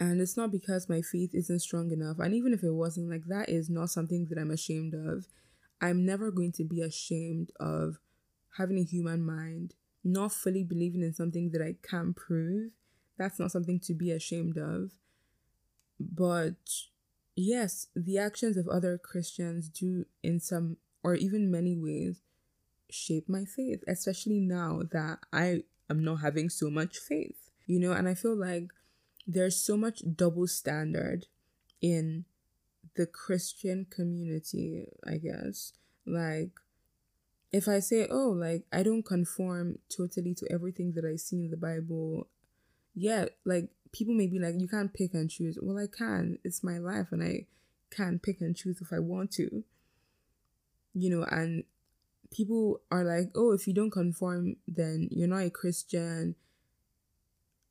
And 0.00 0.20
it's 0.20 0.36
not 0.36 0.52
because 0.52 0.88
my 0.88 1.00
faith 1.00 1.30
isn't 1.34 1.60
strong 1.60 1.90
enough. 1.90 2.18
And 2.18 2.34
even 2.34 2.52
if 2.52 2.62
it 2.62 2.72
wasn't, 2.72 3.10
like, 3.10 3.24
that 3.26 3.48
is 3.48 3.68
not 3.68 3.90
something 3.90 4.26
that 4.30 4.38
I'm 4.38 4.50
ashamed 4.50 4.94
of. 4.94 5.26
I'm 5.80 6.04
never 6.04 6.30
going 6.30 6.52
to 6.52 6.64
be 6.64 6.80
ashamed 6.80 7.50
of 7.58 7.98
having 8.56 8.78
a 8.78 8.84
human 8.84 9.24
mind, 9.24 9.74
not 10.12 10.32
fully 10.32 10.64
believing 10.64 11.02
in 11.02 11.12
something 11.12 11.50
that 11.50 11.62
I 11.62 11.76
can't 11.82 12.16
prove. 12.16 12.72
That's 13.18 13.38
not 13.38 13.52
something 13.52 13.80
to 13.80 13.94
be 13.94 14.10
ashamed 14.10 14.56
of. 14.56 14.92
But 16.00 16.56
yes, 17.34 17.88
the 17.94 18.18
actions 18.18 18.56
of 18.56 18.68
other 18.68 18.98
Christians 18.98 19.68
do, 19.68 20.06
in 20.22 20.40
some 20.40 20.76
or 21.02 21.14
even 21.14 21.50
many 21.50 21.76
ways, 21.76 22.20
shape 22.90 23.28
my 23.28 23.44
faith, 23.44 23.82
especially 23.86 24.40
now 24.40 24.82
that 24.92 25.18
I 25.32 25.64
am 25.90 26.04
not 26.04 26.16
having 26.16 26.48
so 26.48 26.70
much 26.70 26.98
faith, 26.98 27.50
you 27.66 27.78
know, 27.78 27.92
and 27.92 28.08
I 28.08 28.14
feel 28.14 28.36
like 28.36 28.68
there's 29.26 29.56
so 29.56 29.76
much 29.76 30.02
double 30.16 30.46
standard 30.46 31.26
in 31.82 32.24
the 32.96 33.06
Christian 33.06 33.86
community, 33.88 34.86
I 35.06 35.18
guess. 35.18 35.72
Like, 36.06 36.50
if 37.52 37.68
I 37.68 37.80
say, 37.80 38.06
oh, 38.10 38.28
like, 38.28 38.64
I 38.72 38.82
don't 38.82 39.04
conform 39.04 39.78
totally 39.88 40.34
to 40.34 40.52
everything 40.52 40.92
that 40.92 41.04
I 41.04 41.16
see 41.16 41.36
in 41.36 41.50
the 41.50 41.56
Bible, 41.56 42.28
yeah, 42.94 43.26
like, 43.44 43.70
people 43.92 44.14
may 44.14 44.26
be 44.26 44.38
like, 44.38 44.54
you 44.58 44.68
can't 44.68 44.92
pick 44.92 45.14
and 45.14 45.30
choose. 45.30 45.58
Well, 45.60 45.78
I 45.78 45.86
can. 45.86 46.38
It's 46.44 46.62
my 46.62 46.78
life, 46.78 47.08
and 47.10 47.22
I 47.22 47.46
can 47.90 48.18
pick 48.18 48.40
and 48.40 48.54
choose 48.54 48.80
if 48.80 48.92
I 48.92 48.98
want 48.98 49.30
to. 49.32 49.64
You 50.94 51.10
know, 51.10 51.26
and 51.30 51.64
people 52.30 52.80
are 52.90 53.04
like, 53.04 53.30
oh, 53.34 53.52
if 53.52 53.66
you 53.66 53.72
don't 53.72 53.90
conform, 53.90 54.56
then 54.66 55.08
you're 55.10 55.28
not 55.28 55.44
a 55.44 55.50
Christian, 55.50 56.34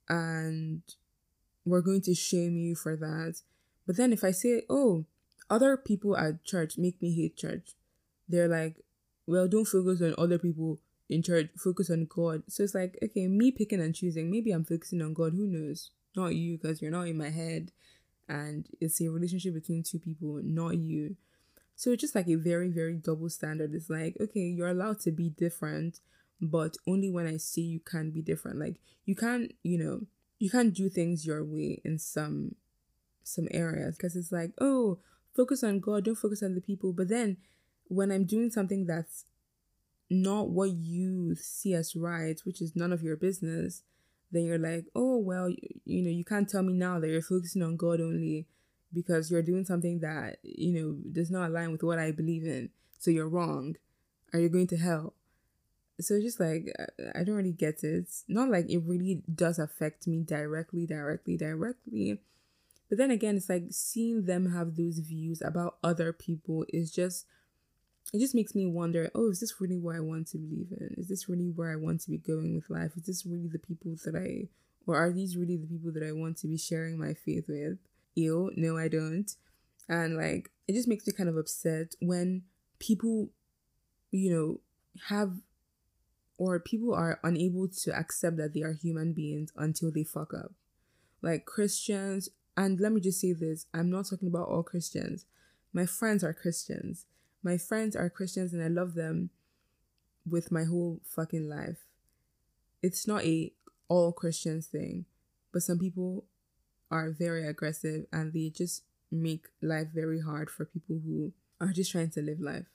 and 0.09 0.81
we're 1.65 1.81
going 1.81 2.01
to 2.01 2.15
shame 2.15 2.57
you 2.57 2.75
for 2.75 2.95
that. 2.95 3.41
But 3.85 3.97
then 3.97 4.11
if 4.11 4.23
I 4.23 4.31
say, 4.31 4.63
oh, 4.69 5.05
other 5.49 5.77
people 5.77 6.17
at 6.17 6.43
church 6.43 6.77
make 6.77 7.01
me 7.01 7.13
hate 7.13 7.37
church, 7.37 7.71
they're 8.27 8.47
like, 8.47 8.77
well, 9.27 9.47
don't 9.47 9.67
focus 9.67 10.01
on 10.01 10.15
other 10.17 10.39
people 10.39 10.79
in 11.09 11.21
church, 11.21 11.49
focus 11.57 11.89
on 11.89 12.07
God. 12.09 12.43
So 12.47 12.63
it's 12.63 12.73
like, 12.73 12.97
okay, 13.03 13.27
me 13.27 13.51
picking 13.51 13.81
and 13.81 13.93
choosing, 13.93 14.31
maybe 14.31 14.51
I'm 14.51 14.65
focusing 14.65 15.01
on 15.01 15.13
God, 15.13 15.33
who 15.33 15.47
knows? 15.47 15.91
Not 16.15 16.35
you, 16.35 16.57
because 16.57 16.81
you're 16.81 16.91
not 16.91 17.07
in 17.07 17.17
my 17.17 17.29
head. 17.29 17.71
And 18.27 18.67
it's 18.81 18.99
a 19.01 19.09
relationship 19.09 19.53
between 19.53 19.83
two 19.83 19.99
people, 19.99 20.41
not 20.43 20.77
you. 20.77 21.15
So 21.75 21.91
it's 21.91 22.01
just 22.01 22.15
like 22.15 22.27
a 22.27 22.35
very, 22.35 22.69
very 22.69 22.95
double 22.95 23.29
standard. 23.29 23.73
It's 23.73 23.89
like, 23.89 24.17
okay, 24.19 24.39
you're 24.39 24.67
allowed 24.67 24.99
to 25.01 25.11
be 25.11 25.29
different, 25.29 25.99
but 26.41 26.75
only 26.87 27.09
when 27.09 27.27
I 27.27 27.37
see 27.37 27.61
you 27.61 27.79
can 27.79 28.09
be 28.11 28.21
different. 28.21 28.59
Like 28.59 28.77
you 29.05 29.15
can't, 29.15 29.53
you 29.63 29.77
know, 29.77 30.01
you 30.39 30.49
can't 30.49 30.73
do 30.73 30.89
things 30.89 31.25
your 31.25 31.43
way 31.43 31.81
in 31.85 31.99
some 31.99 32.55
some 33.23 33.47
areas 33.51 33.97
because 33.97 34.15
it's 34.15 34.31
like, 34.31 34.51
oh, 34.59 34.99
focus 35.35 35.63
on 35.63 35.79
God, 35.79 36.05
don't 36.05 36.15
focus 36.15 36.41
on 36.41 36.55
the 36.55 36.61
people. 36.61 36.93
But 36.93 37.09
then 37.09 37.37
when 37.89 38.11
I'm 38.11 38.25
doing 38.25 38.49
something 38.49 38.85
that's 38.85 39.25
not 40.09 40.49
what 40.49 40.71
you 40.71 41.35
see 41.35 41.73
as 41.73 41.95
right, 41.95 42.39
which 42.43 42.61
is 42.61 42.75
none 42.75 42.93
of 42.93 43.03
your 43.03 43.15
business, 43.15 43.83
then 44.31 44.45
you're 44.45 44.57
like, 44.57 44.85
oh, 44.95 45.17
well, 45.17 45.49
you, 45.49 45.57
you 45.85 46.01
know, 46.01 46.09
you 46.09 46.23
can't 46.23 46.49
tell 46.49 46.63
me 46.63 46.73
now 46.73 46.99
that 46.99 47.09
you're 47.09 47.21
focusing 47.21 47.63
on 47.63 47.77
God 47.77 47.99
only 48.01 48.45
because 48.93 49.29
you're 49.29 49.41
doing 49.41 49.65
something 49.65 49.99
that, 49.99 50.37
you 50.43 50.73
know, 50.73 50.97
does 51.11 51.29
not 51.29 51.49
align 51.49 51.71
with 51.71 51.83
what 51.83 51.99
I 51.99 52.11
believe 52.11 52.43
in. 52.43 52.69
So 52.99 53.11
you're 53.11 53.27
wrong. 53.27 53.75
Are 54.33 54.39
you 54.39 54.49
going 54.49 54.67
to 54.67 54.77
hell? 54.77 55.13
So 55.99 56.19
just 56.21 56.39
like, 56.39 56.73
uh, 56.77 57.09
I 57.15 57.23
don't 57.23 57.35
really 57.35 57.51
get 57.51 57.83
it. 57.83 57.95
It's 57.95 58.23
not 58.27 58.49
like 58.49 58.69
it 58.69 58.83
really 58.85 59.23
does 59.33 59.59
affect 59.59 60.07
me 60.07 60.21
directly, 60.21 60.85
directly, 60.85 61.37
directly. 61.37 62.19
But 62.89 62.97
then 62.97 63.11
again, 63.11 63.35
it's 63.35 63.49
like 63.49 63.65
seeing 63.71 64.25
them 64.25 64.53
have 64.53 64.75
those 64.75 64.99
views 64.99 65.41
about 65.41 65.77
other 65.83 66.13
people 66.13 66.65
is 66.69 66.91
just 66.91 67.25
it 68.13 68.19
just 68.19 68.35
makes 68.35 68.55
me 68.55 68.65
wonder 68.65 69.09
oh 69.15 69.29
is 69.29 69.39
this 69.39 69.59
really 69.59 69.77
what 69.77 69.95
i 69.95 69.99
want 69.99 70.27
to 70.27 70.37
believe 70.37 70.67
in 70.71 70.95
is 70.97 71.07
this 71.07 71.27
really 71.27 71.49
where 71.49 71.71
i 71.71 71.75
want 71.75 72.01
to 72.01 72.09
be 72.09 72.17
going 72.17 72.55
with 72.55 72.69
life? 72.69 72.91
Is 72.95 73.03
this 73.03 73.25
really 73.25 73.47
the 73.47 73.59
people 73.59 73.95
that 74.05 74.15
i 74.15 74.47
or 74.85 74.95
are 74.95 75.11
these 75.11 75.35
really 75.35 75.57
the 75.57 75.67
people 75.67 75.91
that 75.91 76.03
i 76.03 76.11
want 76.11 76.37
to 76.37 76.47
be 76.47 76.57
sharing 76.57 76.97
my 76.97 77.13
faith 77.13 77.45
with? 77.47 77.77
Ew 78.15 78.51
no 78.55 78.77
i 78.77 78.87
don't. 78.87 79.29
And 79.89 80.17
like 80.17 80.51
it 80.67 80.73
just 80.73 80.87
makes 80.87 81.07
me 81.07 81.13
kind 81.13 81.29
of 81.29 81.37
upset 81.37 81.95
when 82.01 82.43
people 82.79 83.29
you 84.11 84.31
know 84.31 84.59
have 85.09 85.33
or 86.37 86.59
people 86.59 86.93
are 86.93 87.19
unable 87.23 87.67
to 87.67 87.91
accept 87.97 88.37
that 88.37 88.53
they 88.53 88.61
are 88.61 88.73
human 88.73 89.11
beings 89.11 89.51
until 89.55 89.91
they 89.91 90.03
fuck 90.03 90.33
up. 90.33 90.51
Like 91.21 91.45
christians 91.45 92.29
and 92.55 92.79
let 92.79 92.91
me 92.91 93.01
just 93.01 93.19
say 93.19 93.33
this 93.33 93.65
i'm 93.73 93.89
not 93.89 94.07
talking 94.09 94.29
about 94.29 94.47
all 94.47 94.63
christians. 94.63 95.25
My 95.73 95.85
friends 95.85 96.23
are 96.23 96.33
christians 96.33 97.05
my 97.43 97.57
friends 97.57 97.95
are 97.95 98.09
Christians 98.09 98.53
and 98.53 98.63
I 98.63 98.67
love 98.67 98.93
them 98.93 99.29
with 100.29 100.51
my 100.51 100.63
whole 100.63 100.99
fucking 101.03 101.49
life. 101.49 101.85
It's 102.81 103.07
not 103.07 103.23
a 103.23 103.53
all 103.87 104.11
Christians 104.11 104.67
thing, 104.67 105.05
but 105.53 105.63
some 105.63 105.79
people 105.79 106.25
are 106.91 107.09
very 107.09 107.47
aggressive 107.47 108.05
and 108.11 108.33
they 108.33 108.49
just 108.49 108.83
make 109.11 109.47
life 109.61 109.87
very 109.93 110.21
hard 110.21 110.49
for 110.49 110.65
people 110.65 110.99
who 111.05 111.33
are 111.59 111.71
just 111.71 111.91
trying 111.91 112.09
to 112.11 112.21
live 112.21 112.39
life 112.39 112.65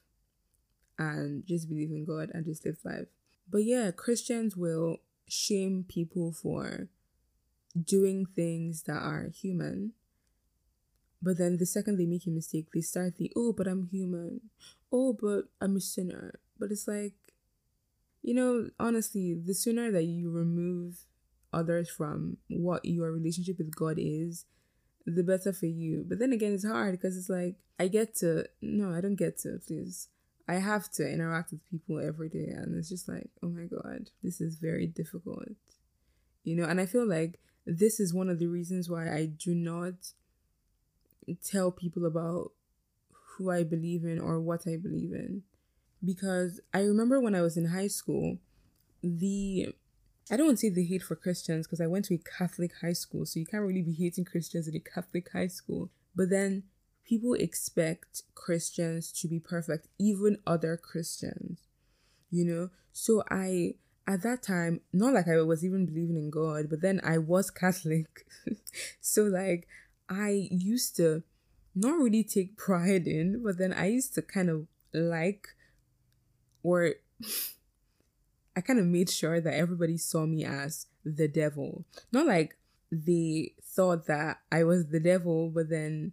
and 0.98 1.46
just 1.46 1.68
believe 1.68 1.90
in 1.90 2.04
God 2.04 2.30
and 2.32 2.44
just 2.44 2.64
live 2.64 2.78
life. 2.84 3.06
But 3.50 3.64
yeah, 3.64 3.90
Christians 3.90 4.56
will 4.56 4.98
shame 5.28 5.84
people 5.86 6.32
for 6.32 6.88
doing 7.80 8.26
things 8.26 8.82
that 8.84 8.96
are 8.96 9.30
human 9.34 9.92
but 11.22 11.38
then 11.38 11.56
the 11.58 11.66
second 11.66 11.98
they 11.98 12.06
make 12.06 12.26
a 12.26 12.30
mistake, 12.30 12.66
they 12.74 12.80
start 12.80 13.16
the, 13.16 13.32
oh, 13.36 13.52
but 13.52 13.68
I'm 13.68 13.88
human. 13.90 14.40
Oh, 14.92 15.16
but 15.18 15.44
I'm 15.60 15.76
a 15.76 15.80
sinner. 15.80 16.40
But 16.58 16.72
it's 16.72 16.88
like, 16.88 17.14
you 18.22 18.34
know, 18.34 18.70
honestly, 18.78 19.34
the 19.34 19.54
sooner 19.54 19.92
that 19.92 20.04
you 20.04 20.30
remove 20.30 21.06
others 21.52 21.88
from 21.88 22.38
what 22.48 22.84
your 22.84 23.12
relationship 23.12 23.58
with 23.58 23.74
God 23.74 23.96
is, 23.98 24.46
the 25.06 25.22
better 25.22 25.52
for 25.52 25.66
you. 25.66 26.04
But 26.08 26.18
then 26.18 26.32
again, 26.32 26.54
it's 26.54 26.66
hard 26.66 26.92
because 26.92 27.16
it's 27.16 27.28
like, 27.28 27.56
I 27.78 27.88
get 27.88 28.16
to, 28.16 28.46
no, 28.60 28.92
I 28.92 29.00
don't 29.00 29.16
get 29.16 29.38
to, 29.40 29.60
please. 29.66 30.08
I 30.48 30.54
have 30.54 30.90
to 30.92 31.08
interact 31.08 31.52
with 31.52 31.70
people 31.70 32.00
every 32.00 32.28
day. 32.28 32.48
And 32.48 32.76
it's 32.76 32.88
just 32.88 33.08
like, 33.08 33.30
oh 33.42 33.48
my 33.48 33.64
God, 33.64 34.10
this 34.22 34.40
is 34.40 34.56
very 34.56 34.86
difficult. 34.88 35.48
You 36.42 36.56
know, 36.56 36.64
and 36.64 36.80
I 36.80 36.86
feel 36.86 37.06
like 37.06 37.38
this 37.64 38.00
is 38.00 38.12
one 38.12 38.28
of 38.28 38.40
the 38.40 38.48
reasons 38.48 38.90
why 38.90 39.12
I 39.12 39.26
do 39.26 39.54
not 39.54 39.94
tell 41.44 41.70
people 41.70 42.06
about 42.06 42.52
who 43.36 43.50
I 43.50 43.62
believe 43.64 44.04
in 44.04 44.18
or 44.18 44.40
what 44.40 44.66
I 44.66 44.76
believe 44.76 45.12
in. 45.12 45.42
Because 46.04 46.60
I 46.74 46.80
remember 46.80 47.20
when 47.20 47.34
I 47.34 47.42
was 47.42 47.56
in 47.56 47.66
high 47.66 47.88
school, 47.88 48.38
the 49.02 49.74
I 50.30 50.36
don't 50.36 50.58
say 50.58 50.70
the 50.70 50.84
hate 50.84 51.02
for 51.02 51.16
Christians 51.16 51.66
because 51.66 51.80
I 51.80 51.86
went 51.86 52.04
to 52.06 52.14
a 52.14 52.38
Catholic 52.38 52.72
high 52.80 52.92
school, 52.92 53.26
so 53.26 53.40
you 53.40 53.46
can't 53.46 53.64
really 53.64 53.82
be 53.82 53.92
hating 53.92 54.24
Christians 54.24 54.68
in 54.68 54.76
a 54.76 54.80
Catholic 54.80 55.30
high 55.32 55.48
school. 55.48 55.90
But 56.14 56.30
then 56.30 56.64
people 57.04 57.34
expect 57.34 58.22
Christians 58.34 59.12
to 59.20 59.28
be 59.28 59.40
perfect, 59.40 59.88
even 59.98 60.38
other 60.46 60.76
Christians, 60.76 61.60
you 62.30 62.44
know? 62.44 62.70
So 62.92 63.24
I, 63.30 63.74
at 64.06 64.22
that 64.22 64.42
time, 64.42 64.80
not 64.92 65.14
like 65.14 65.28
I 65.28 65.40
was 65.42 65.64
even 65.64 65.86
believing 65.86 66.16
in 66.16 66.30
God, 66.30 66.66
but 66.70 66.80
then 66.80 67.00
I 67.04 67.18
was 67.18 67.50
Catholic. 67.50 68.26
so, 69.00 69.24
like, 69.24 69.66
I 70.12 70.48
used 70.50 70.96
to 70.96 71.22
not 71.74 71.98
really 71.98 72.24
take 72.24 72.56
pride 72.56 73.06
in, 73.06 73.42
but 73.42 73.58
then 73.58 73.72
I 73.72 73.86
used 73.86 74.14
to 74.14 74.22
kind 74.22 74.50
of 74.50 74.66
like 74.92 75.48
or 76.62 76.94
I 78.56 78.60
kind 78.60 78.78
of 78.78 78.86
made 78.86 79.08
sure 79.08 79.40
that 79.40 79.54
everybody 79.54 79.96
saw 79.96 80.26
me 80.26 80.44
as 80.44 80.86
the 81.04 81.28
devil. 81.28 81.84
Not 82.12 82.26
like 82.26 82.56
they 82.90 83.54
thought 83.62 84.06
that 84.06 84.40
I 84.50 84.64
was 84.64 84.88
the 84.88 85.00
devil, 85.00 85.50
but 85.50 85.70
then 85.70 86.12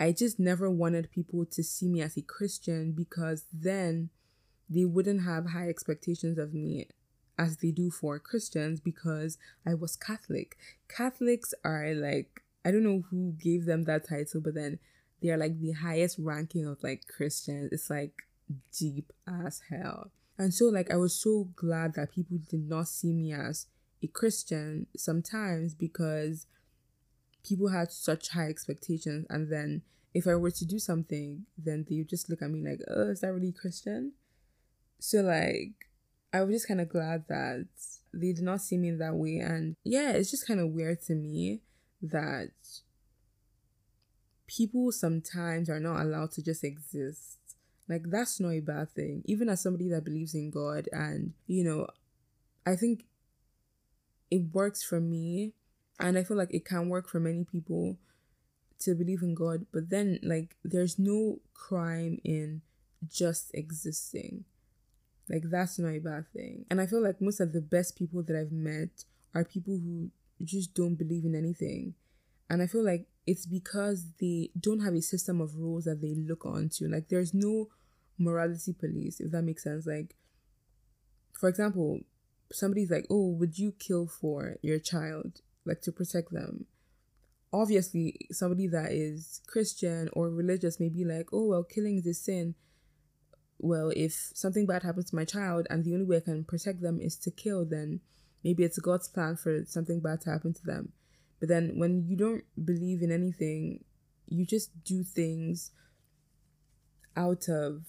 I 0.00 0.12
just 0.12 0.40
never 0.40 0.68
wanted 0.68 1.12
people 1.12 1.44
to 1.44 1.62
see 1.62 1.86
me 1.86 2.00
as 2.00 2.16
a 2.16 2.22
Christian 2.22 2.92
because 2.92 3.44
then 3.52 4.10
they 4.68 4.84
wouldn't 4.84 5.24
have 5.24 5.50
high 5.50 5.68
expectations 5.68 6.38
of 6.38 6.54
me 6.54 6.88
as 7.38 7.58
they 7.58 7.70
do 7.70 7.90
for 7.90 8.18
Christians 8.18 8.80
because 8.80 9.38
I 9.66 9.74
was 9.74 9.96
Catholic. 9.96 10.56
Catholics 10.88 11.54
are 11.64 11.94
like 11.94 12.42
I 12.64 12.70
don't 12.70 12.84
know 12.84 13.04
who 13.10 13.32
gave 13.32 13.64
them 13.64 13.84
that 13.84 14.08
title, 14.08 14.40
but 14.40 14.54
then 14.54 14.78
they 15.22 15.30
are 15.30 15.36
like 15.36 15.60
the 15.60 15.72
highest 15.72 16.18
ranking 16.18 16.66
of 16.66 16.82
like 16.82 17.06
Christians. 17.08 17.70
It's 17.72 17.90
like 17.90 18.22
deep 18.76 19.12
as 19.26 19.62
hell. 19.70 20.10
And 20.38 20.52
so 20.52 20.66
like 20.66 20.90
I 20.90 20.96
was 20.96 21.14
so 21.14 21.48
glad 21.54 21.94
that 21.94 22.12
people 22.12 22.38
did 22.48 22.68
not 22.68 22.88
see 22.88 23.12
me 23.12 23.32
as 23.32 23.66
a 24.02 24.06
Christian 24.06 24.86
sometimes 24.96 25.74
because 25.74 26.46
people 27.46 27.68
had 27.68 27.92
such 27.92 28.30
high 28.30 28.48
expectations 28.48 29.26
and 29.28 29.52
then 29.52 29.82
if 30.12 30.26
I 30.26 30.34
were 30.34 30.50
to 30.50 30.64
do 30.64 30.78
something, 30.78 31.46
then 31.56 31.86
they 31.88 31.98
would 31.98 32.08
just 32.08 32.28
look 32.28 32.42
at 32.42 32.50
me 32.50 32.68
like, 32.68 32.80
oh, 32.88 33.10
is 33.10 33.20
that 33.20 33.32
really 33.32 33.52
Christian? 33.52 34.12
So 34.98 35.20
like 35.20 35.72
I 36.32 36.42
was 36.42 36.54
just 36.56 36.68
kind 36.68 36.80
of 36.80 36.88
glad 36.88 37.24
that 37.28 37.66
they 38.12 38.32
did 38.32 38.42
not 38.42 38.60
see 38.60 38.76
me 38.76 38.88
in 38.88 38.98
that 38.98 39.14
way. 39.14 39.38
And 39.38 39.76
yeah, 39.84 40.12
it's 40.12 40.30
just 40.30 40.46
kind 40.46 40.60
of 40.60 40.70
weird 40.70 41.02
to 41.02 41.14
me 41.14 41.60
that 42.02 42.50
people 44.46 44.90
sometimes 44.90 45.68
are 45.70 45.80
not 45.80 46.00
allowed 46.00 46.32
to 46.32 46.42
just 46.42 46.64
exist. 46.64 47.38
Like, 47.88 48.02
that's 48.06 48.40
not 48.40 48.50
a 48.50 48.60
bad 48.60 48.90
thing. 48.90 49.22
Even 49.24 49.48
as 49.48 49.62
somebody 49.62 49.88
that 49.90 50.04
believes 50.04 50.34
in 50.34 50.50
God, 50.50 50.88
and, 50.92 51.32
you 51.46 51.64
know, 51.64 51.88
I 52.66 52.76
think 52.76 53.04
it 54.30 54.52
works 54.52 54.82
for 54.82 55.00
me, 55.00 55.54
and 55.98 56.16
I 56.16 56.22
feel 56.22 56.36
like 56.36 56.54
it 56.54 56.64
can 56.64 56.88
work 56.88 57.08
for 57.08 57.20
many 57.20 57.44
people 57.44 57.98
to 58.80 58.94
believe 58.94 59.22
in 59.22 59.34
God, 59.34 59.66
but 59.72 59.90
then, 59.90 60.18
like, 60.22 60.56
there's 60.64 60.98
no 60.98 61.40
crime 61.52 62.20
in 62.24 62.62
just 63.08 63.50
existing. 63.54 64.44
Like, 65.28 65.42
that's 65.44 65.78
not 65.78 65.94
a 65.94 65.98
bad 65.98 66.26
thing. 66.32 66.64
And 66.70 66.80
I 66.80 66.86
feel 66.86 67.02
like 67.02 67.20
most 67.20 67.40
of 67.40 67.52
the 67.52 67.60
best 67.60 67.96
people 67.96 68.22
that 68.22 68.36
I've 68.36 68.52
met 68.52 69.04
are 69.34 69.44
people 69.44 69.74
who 69.74 70.10
just 70.44 70.74
don't 70.74 70.96
believe 70.96 71.24
in 71.24 71.34
anything. 71.34 71.94
And 72.48 72.62
I 72.62 72.66
feel 72.66 72.84
like 72.84 73.06
it's 73.26 73.46
because 73.46 74.06
they 74.20 74.50
don't 74.58 74.80
have 74.80 74.94
a 74.94 75.02
system 75.02 75.40
of 75.40 75.56
rules 75.56 75.84
that 75.84 76.00
they 76.00 76.14
look 76.14 76.44
onto. 76.44 76.88
Like, 76.88 77.08
there's 77.08 77.32
no 77.32 77.68
morality 78.18 78.72
police, 78.72 79.20
if 79.20 79.30
that 79.30 79.42
makes 79.42 79.64
sense. 79.64 79.86
Like, 79.86 80.16
for 81.38 81.48
example, 81.48 82.00
somebody's 82.52 82.90
like, 82.90 83.06
oh, 83.08 83.28
would 83.28 83.58
you 83.58 83.72
kill 83.78 84.06
for 84.06 84.56
your 84.62 84.78
child, 84.78 85.40
like 85.64 85.80
to 85.82 85.92
protect 85.92 86.32
them? 86.32 86.66
Obviously, 87.52 88.16
somebody 88.30 88.66
that 88.68 88.92
is 88.92 89.40
Christian 89.46 90.08
or 90.12 90.30
religious 90.30 90.80
may 90.80 90.88
be 90.88 91.04
like, 91.04 91.28
oh, 91.32 91.46
well, 91.46 91.62
killing 91.64 91.98
is 91.98 92.06
a 92.06 92.14
sin 92.14 92.54
well, 93.62 93.92
if 93.94 94.30
something 94.34 94.66
bad 94.66 94.82
happens 94.82 95.10
to 95.10 95.16
my 95.16 95.24
child 95.24 95.66
and 95.68 95.84
the 95.84 95.92
only 95.92 96.06
way 96.06 96.16
I 96.16 96.20
can 96.20 96.44
protect 96.44 96.80
them 96.80 96.98
is 97.00 97.16
to 97.18 97.30
kill, 97.30 97.66
then 97.66 98.00
maybe 98.44 98.64
it's 98.64 98.78
God's 98.78 99.08
plan 99.08 99.36
for 99.36 99.64
something 99.66 100.00
bad 100.00 100.20
to 100.22 100.30
happen 100.30 100.52
to 100.54 100.64
them. 100.64 100.92
But 101.38 101.48
then 101.48 101.72
when 101.76 102.06
you 102.06 102.16
don't 102.16 102.44
believe 102.62 103.02
in 103.02 103.10
anything, 103.10 103.84
you 104.26 104.44
just 104.44 104.84
do 104.84 105.02
things 105.02 105.72
out 107.16 107.48
of, 107.48 107.82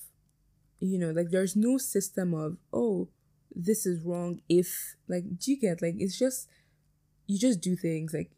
you 0.80 0.98
know, 0.98 1.12
like 1.12 1.30
there's 1.30 1.56
no 1.56 1.78
system 1.78 2.34
of, 2.34 2.58
oh, 2.74 3.10
this 3.54 3.86
is 3.86 4.04
wrong 4.04 4.42
if, 4.48 4.96
like, 5.08 5.24
do 5.38 5.52
you 5.52 5.60
get, 5.60 5.82
like, 5.82 5.96
it's 5.98 6.18
just, 6.18 6.48
you 7.28 7.38
just 7.38 7.60
do 7.60 7.76
things. 7.76 8.14
Like, 8.14 8.32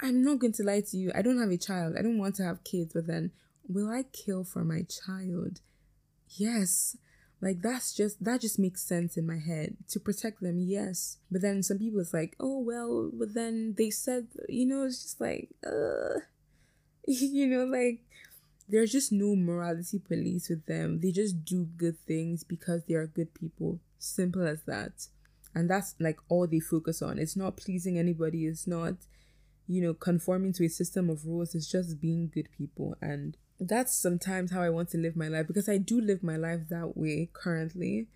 I'm 0.00 0.24
not 0.24 0.40
going 0.40 0.52
to 0.54 0.64
lie 0.64 0.82
to 0.90 0.96
you. 0.96 1.12
I 1.14 1.22
don't 1.22 1.40
have 1.40 1.50
a 1.50 1.56
child. 1.56 1.94
I 1.96 2.02
don't 2.02 2.18
want 2.18 2.34
to 2.36 2.42
have 2.42 2.64
kids, 2.64 2.92
but 2.92 3.06
then 3.06 3.30
will 3.68 3.88
I 3.88 4.02
kill 4.12 4.44
for 4.44 4.64
my 4.64 4.82
child? 4.82 5.60
yes 6.36 6.96
like 7.44 7.60
that's 7.60 7.92
just 7.92 8.24
that 8.24 8.40
just 8.40 8.58
makes 8.58 8.82
sense 8.82 9.18
in 9.18 9.26
my 9.26 9.36
head 9.36 9.76
to 9.90 10.00
protect 10.00 10.40
them 10.40 10.58
yes. 10.58 11.18
But 11.30 11.42
then 11.42 11.62
some 11.62 11.78
people 11.78 12.00
it's 12.00 12.14
like 12.14 12.34
oh 12.40 12.58
well 12.58 13.10
but 13.12 13.34
then 13.34 13.74
they 13.76 13.90
said 13.90 14.28
you 14.48 14.64
know 14.64 14.84
it's 14.84 15.02
just 15.02 15.20
like 15.20 15.50
uh 15.64 16.20
you 17.06 17.46
know 17.46 17.64
like 17.64 18.00
there's 18.66 18.90
just 18.90 19.12
no 19.12 19.36
morality 19.36 19.98
police 19.98 20.48
with 20.48 20.64
them. 20.64 21.00
They 21.00 21.12
just 21.12 21.44
do 21.44 21.66
good 21.76 21.98
things 22.06 22.44
because 22.44 22.82
they 22.84 22.94
are 22.94 23.06
good 23.06 23.34
people. 23.34 23.78
Simple 23.98 24.46
as 24.46 24.62
that. 24.62 25.08
And 25.54 25.68
that's 25.68 25.94
like 26.00 26.16
all 26.30 26.46
they 26.46 26.60
focus 26.60 27.02
on. 27.02 27.18
It's 27.18 27.36
not 27.36 27.58
pleasing 27.58 27.98
anybody. 27.98 28.46
It's 28.46 28.66
not 28.66 28.94
you 29.66 29.82
know 29.82 29.92
conforming 29.92 30.54
to 30.54 30.64
a 30.64 30.70
system 30.70 31.10
of 31.10 31.26
rules. 31.26 31.54
It's 31.54 31.70
just 31.70 32.00
being 32.00 32.30
good 32.32 32.48
people. 32.56 32.96
And 33.02 33.36
that's 33.60 33.94
sometimes 33.94 34.50
how 34.50 34.62
I 34.62 34.70
want 34.70 34.90
to 34.90 34.98
live 34.98 35.16
my 35.16 35.28
life 35.28 35.46
because 35.46 35.68
I 35.68 35.78
do 35.78 36.00
live 36.00 36.22
my 36.22 36.36
life 36.36 36.68
that 36.70 36.96
way 36.96 37.30
currently. 37.32 38.08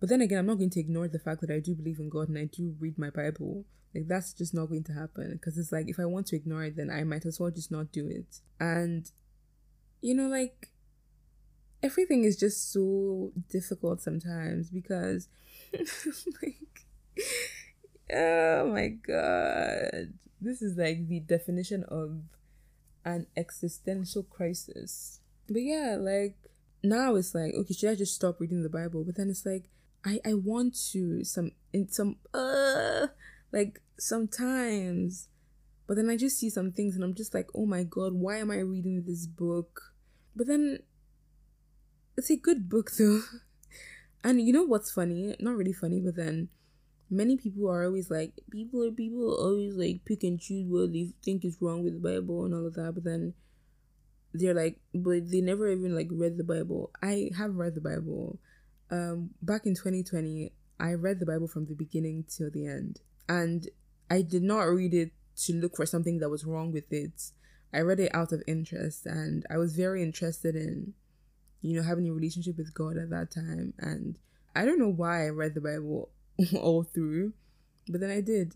But 0.00 0.08
then 0.08 0.20
again, 0.20 0.38
I'm 0.38 0.46
not 0.46 0.58
going 0.58 0.70
to 0.70 0.80
ignore 0.80 1.08
the 1.08 1.18
fact 1.18 1.40
that 1.42 1.50
I 1.50 1.60
do 1.60 1.74
believe 1.74 1.98
in 1.98 2.08
God 2.08 2.28
and 2.28 2.38
I 2.38 2.44
do 2.44 2.74
read 2.78 2.98
my 2.98 3.10
Bible. 3.10 3.64
Like, 3.94 4.08
that's 4.08 4.32
just 4.32 4.52
not 4.52 4.66
going 4.66 4.82
to 4.84 4.92
happen 4.92 5.32
because 5.32 5.56
it's 5.56 5.70
like 5.70 5.88
if 5.88 6.00
I 6.00 6.04
want 6.04 6.26
to 6.28 6.36
ignore 6.36 6.64
it, 6.64 6.76
then 6.76 6.90
I 6.90 7.04
might 7.04 7.24
as 7.24 7.38
well 7.38 7.50
just 7.50 7.70
not 7.70 7.92
do 7.92 8.08
it. 8.08 8.40
And, 8.58 9.10
you 10.00 10.14
know, 10.14 10.26
like, 10.26 10.70
everything 11.82 12.24
is 12.24 12.36
just 12.36 12.72
so 12.72 13.30
difficult 13.48 14.00
sometimes 14.00 14.70
because, 14.70 15.28
like, 16.42 16.86
oh 18.12 18.66
my 18.72 18.88
god, 18.88 20.14
this 20.40 20.60
is 20.60 20.76
like 20.76 21.06
the 21.08 21.20
definition 21.20 21.84
of 21.84 22.18
an 23.04 23.26
existential 23.36 24.22
crisis. 24.22 25.20
But 25.48 25.62
yeah, 25.62 25.96
like 25.98 26.36
now 26.82 27.14
it's 27.16 27.34
like, 27.34 27.54
okay, 27.54 27.74
should 27.74 27.90
I 27.90 27.94
just 27.94 28.14
stop 28.14 28.40
reading 28.40 28.62
the 28.62 28.68
Bible? 28.68 29.04
But 29.04 29.16
then 29.16 29.30
it's 29.30 29.46
like, 29.46 29.64
I 30.04 30.20
I 30.24 30.34
want 30.34 30.76
to 30.92 31.24
some 31.24 31.52
in 31.72 31.90
some 31.90 32.16
uh 32.32 33.08
like 33.52 33.80
sometimes, 33.98 35.28
but 35.86 35.96
then 35.96 36.10
I 36.10 36.16
just 36.16 36.38
see 36.38 36.50
some 36.50 36.72
things 36.72 36.94
and 36.94 37.04
I'm 37.04 37.14
just 37.14 37.34
like, 37.34 37.48
oh 37.54 37.66
my 37.66 37.82
god, 37.84 38.12
why 38.14 38.38
am 38.38 38.50
I 38.50 38.58
reading 38.58 39.04
this 39.06 39.26
book? 39.26 39.94
But 40.34 40.46
then 40.46 40.80
it's 42.16 42.30
a 42.30 42.36
good 42.36 42.68
book 42.68 42.92
though. 42.92 43.22
And 44.26 44.40
you 44.40 44.54
know 44.54 44.62
what's 44.64 44.90
funny? 44.90 45.36
Not 45.38 45.54
really 45.54 45.74
funny, 45.74 46.00
but 46.00 46.16
then 46.16 46.48
many 47.10 47.36
people 47.36 47.68
are 47.68 47.84
always 47.84 48.10
like 48.10 48.32
people 48.50 48.84
are 48.84 48.90
people 48.90 49.34
always 49.34 49.74
like 49.74 50.04
pick 50.04 50.22
and 50.22 50.40
choose 50.40 50.66
what 50.66 50.92
they 50.92 51.10
think 51.22 51.44
is 51.44 51.58
wrong 51.60 51.84
with 51.84 51.94
the 51.94 52.08
Bible 52.08 52.44
and 52.44 52.54
all 52.54 52.66
of 52.66 52.74
that, 52.74 52.92
but 52.94 53.04
then 53.04 53.34
they're 54.32 54.54
like 54.54 54.80
but 54.94 55.30
they 55.30 55.40
never 55.40 55.70
even 55.70 55.94
like 55.94 56.08
read 56.10 56.36
the 56.36 56.44
Bible. 56.44 56.90
I 57.02 57.30
have 57.36 57.56
read 57.56 57.74
the 57.74 57.80
Bible. 57.80 58.38
Um 58.90 59.30
back 59.42 59.66
in 59.66 59.74
2020, 59.74 60.52
I 60.80 60.92
read 60.94 61.20
the 61.20 61.26
Bible 61.26 61.48
from 61.48 61.66
the 61.66 61.74
beginning 61.74 62.24
till 62.28 62.50
the 62.50 62.66
end. 62.66 63.00
And 63.28 63.68
I 64.10 64.22
did 64.22 64.42
not 64.42 64.62
read 64.62 64.94
it 64.94 65.12
to 65.44 65.52
look 65.54 65.76
for 65.76 65.86
something 65.86 66.18
that 66.18 66.28
was 66.28 66.44
wrong 66.44 66.72
with 66.72 66.92
it. 66.92 67.30
I 67.72 67.80
read 67.80 68.00
it 68.00 68.14
out 68.14 68.32
of 68.32 68.42
interest 68.46 69.06
and 69.06 69.44
I 69.50 69.56
was 69.56 69.74
very 69.74 70.02
interested 70.02 70.54
in 70.54 70.94
you 71.60 71.76
know 71.76 71.82
having 71.82 72.08
a 72.08 72.12
relationship 72.12 72.56
with 72.56 72.74
God 72.74 72.96
at 72.96 73.10
that 73.10 73.30
time 73.30 73.74
and 73.78 74.18
I 74.54 74.64
don't 74.64 74.78
know 74.78 74.92
why 74.92 75.26
I 75.26 75.30
read 75.30 75.54
the 75.54 75.60
Bible 75.60 76.10
all 76.54 76.82
through. 76.82 77.32
But 77.88 78.00
then 78.00 78.10
I 78.10 78.20
did. 78.20 78.54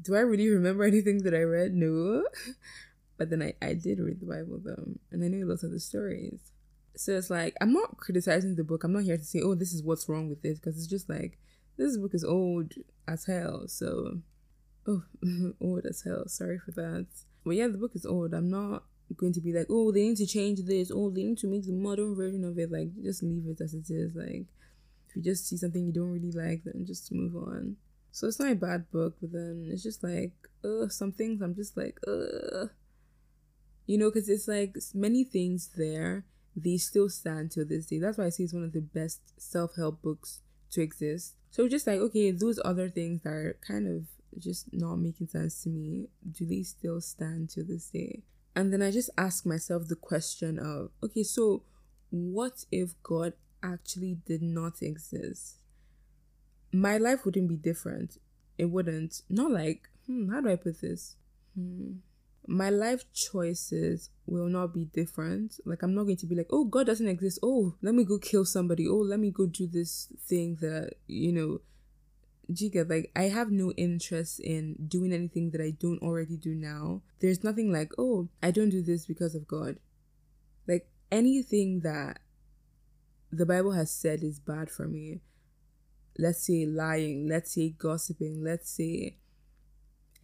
Do 0.00 0.14
I 0.14 0.20
really 0.20 0.48
remember 0.48 0.84
anything 0.84 1.22
that 1.22 1.34
I 1.34 1.42
read? 1.42 1.74
No. 1.74 2.24
but 3.18 3.30
then 3.30 3.42
I, 3.42 3.54
I 3.60 3.74
did 3.74 3.98
read 3.98 4.20
the 4.20 4.26
Bible 4.26 4.60
though, 4.64 4.94
and 5.10 5.24
I 5.24 5.28
knew 5.28 5.46
lots 5.46 5.62
of 5.62 5.72
the 5.72 5.80
stories. 5.80 6.40
So 6.96 7.16
it's 7.16 7.30
like, 7.30 7.54
I'm 7.60 7.72
not 7.72 7.96
criticizing 7.96 8.56
the 8.56 8.64
book. 8.64 8.82
I'm 8.82 8.92
not 8.92 9.04
here 9.04 9.16
to 9.16 9.24
say, 9.24 9.40
oh, 9.40 9.54
this 9.54 9.72
is 9.72 9.84
what's 9.84 10.08
wrong 10.08 10.28
with 10.28 10.42
this, 10.42 10.58
because 10.58 10.76
it's 10.76 10.88
just 10.88 11.08
like, 11.08 11.38
this 11.76 11.96
book 11.96 12.12
is 12.12 12.24
old 12.24 12.72
as 13.06 13.24
hell. 13.24 13.68
So, 13.68 14.18
oh, 14.86 15.02
old 15.60 15.86
as 15.86 16.02
hell. 16.02 16.26
Sorry 16.26 16.58
for 16.58 16.72
that. 16.72 17.06
But 17.44 17.52
yeah, 17.52 17.68
the 17.68 17.78
book 17.78 17.92
is 17.94 18.04
old. 18.04 18.34
I'm 18.34 18.50
not 18.50 18.82
going 19.16 19.32
to 19.32 19.40
be 19.40 19.52
like, 19.52 19.68
oh, 19.70 19.92
they 19.92 20.02
need 20.02 20.16
to 20.16 20.26
change 20.26 20.60
this. 20.62 20.90
Oh, 20.92 21.10
they 21.10 21.22
need 21.22 21.38
to 21.38 21.46
make 21.46 21.66
the 21.66 21.72
modern 21.72 22.16
version 22.16 22.44
of 22.44 22.58
it. 22.58 22.72
Like, 22.72 22.88
just 23.02 23.22
leave 23.22 23.44
it 23.46 23.60
as 23.60 23.74
it 23.74 23.88
is. 23.88 24.16
Like, 24.16 24.46
you 25.18 25.24
just 25.24 25.48
see 25.48 25.56
something 25.56 25.84
you 25.84 25.92
don't 25.92 26.12
really 26.12 26.30
like, 26.30 26.62
then 26.64 26.86
just 26.86 27.10
move 27.10 27.34
on. 27.34 27.76
So 28.12 28.28
it's 28.28 28.38
not 28.38 28.52
a 28.52 28.54
bad 28.54 28.88
book, 28.92 29.16
but 29.20 29.32
then 29.32 29.68
it's 29.68 29.82
just 29.82 30.04
like, 30.04 30.30
uh, 30.64 30.88
some 30.88 31.10
things 31.10 31.42
I'm 31.42 31.56
just 31.56 31.76
like, 31.76 31.98
uh, 32.06 32.66
you 33.86 33.98
know, 33.98 34.10
because 34.10 34.28
it's 34.28 34.46
like 34.46 34.76
many 34.94 35.24
things 35.24 35.70
there, 35.76 36.24
they 36.54 36.76
still 36.76 37.08
stand 37.08 37.50
till 37.50 37.64
this 37.64 37.86
day. 37.86 37.98
That's 37.98 38.16
why 38.16 38.26
I 38.26 38.28
say 38.28 38.44
it's 38.44 38.54
one 38.54 38.62
of 38.62 38.72
the 38.72 38.80
best 38.80 39.20
self 39.40 39.74
help 39.74 40.02
books 40.02 40.40
to 40.70 40.82
exist. 40.82 41.34
So 41.50 41.66
just 41.66 41.88
like, 41.88 41.98
okay, 41.98 42.30
those 42.30 42.60
other 42.64 42.88
things 42.88 43.22
that 43.22 43.32
are 43.32 43.58
kind 43.66 43.88
of 43.88 44.04
just 44.40 44.72
not 44.72 44.96
making 44.96 45.28
sense 45.28 45.64
to 45.64 45.68
me, 45.68 46.10
do 46.30 46.46
they 46.46 46.62
still 46.62 47.00
stand 47.00 47.50
to 47.50 47.64
this 47.64 47.90
day? 47.90 48.22
And 48.54 48.72
then 48.72 48.82
I 48.82 48.92
just 48.92 49.10
ask 49.18 49.44
myself 49.44 49.88
the 49.88 49.96
question 49.96 50.60
of, 50.60 50.90
okay, 51.02 51.24
so 51.24 51.64
what 52.10 52.64
if 52.70 52.94
God 53.02 53.32
actually 53.62 54.18
did 54.26 54.42
not 54.42 54.82
exist, 54.82 55.56
my 56.72 56.98
life 56.98 57.24
wouldn't 57.24 57.48
be 57.48 57.56
different. 57.56 58.18
It 58.56 58.66
wouldn't. 58.66 59.22
Not 59.28 59.50
like, 59.50 59.88
hmm, 60.06 60.30
how 60.30 60.40
do 60.40 60.50
I 60.50 60.56
put 60.56 60.80
this? 60.80 61.16
Hmm. 61.54 61.98
My 62.46 62.70
life 62.70 63.04
choices 63.12 64.10
will 64.26 64.48
not 64.48 64.72
be 64.72 64.86
different. 64.86 65.60
Like, 65.66 65.82
I'm 65.82 65.94
not 65.94 66.04
going 66.04 66.16
to 66.16 66.26
be 66.26 66.34
like, 66.34 66.48
oh, 66.50 66.64
God 66.64 66.86
doesn't 66.86 67.06
exist. 67.06 67.38
Oh, 67.42 67.74
let 67.82 67.94
me 67.94 68.04
go 68.04 68.18
kill 68.18 68.44
somebody. 68.44 68.88
Oh, 68.88 68.96
let 68.96 69.20
me 69.20 69.30
go 69.30 69.46
do 69.46 69.66
this 69.66 70.08
thing 70.26 70.56
that, 70.60 70.94
you 71.06 71.32
know, 71.32 71.60
Jika, 72.50 72.88
like 72.88 73.10
I 73.14 73.24
have 73.24 73.50
no 73.50 73.72
interest 73.72 74.40
in 74.40 74.76
doing 74.88 75.12
anything 75.12 75.50
that 75.50 75.60
I 75.60 75.72
don't 75.78 76.00
already 76.00 76.36
do 76.36 76.54
now. 76.54 77.02
There's 77.20 77.44
nothing 77.44 77.70
like, 77.70 77.92
oh, 77.98 78.28
I 78.42 78.50
don't 78.50 78.70
do 78.70 78.80
this 78.80 79.06
because 79.06 79.34
of 79.34 79.46
God. 79.46 79.76
Like 80.66 80.88
anything 81.12 81.80
that 81.80 82.20
the 83.30 83.46
Bible 83.46 83.72
has 83.72 83.90
said 83.90 84.22
is 84.22 84.38
bad 84.38 84.70
for 84.70 84.86
me. 84.86 85.20
Let's 86.18 86.46
say 86.46 86.66
lying, 86.66 87.28
let's 87.28 87.52
say 87.52 87.70
gossiping, 87.70 88.42
let's 88.42 88.70
say 88.70 89.16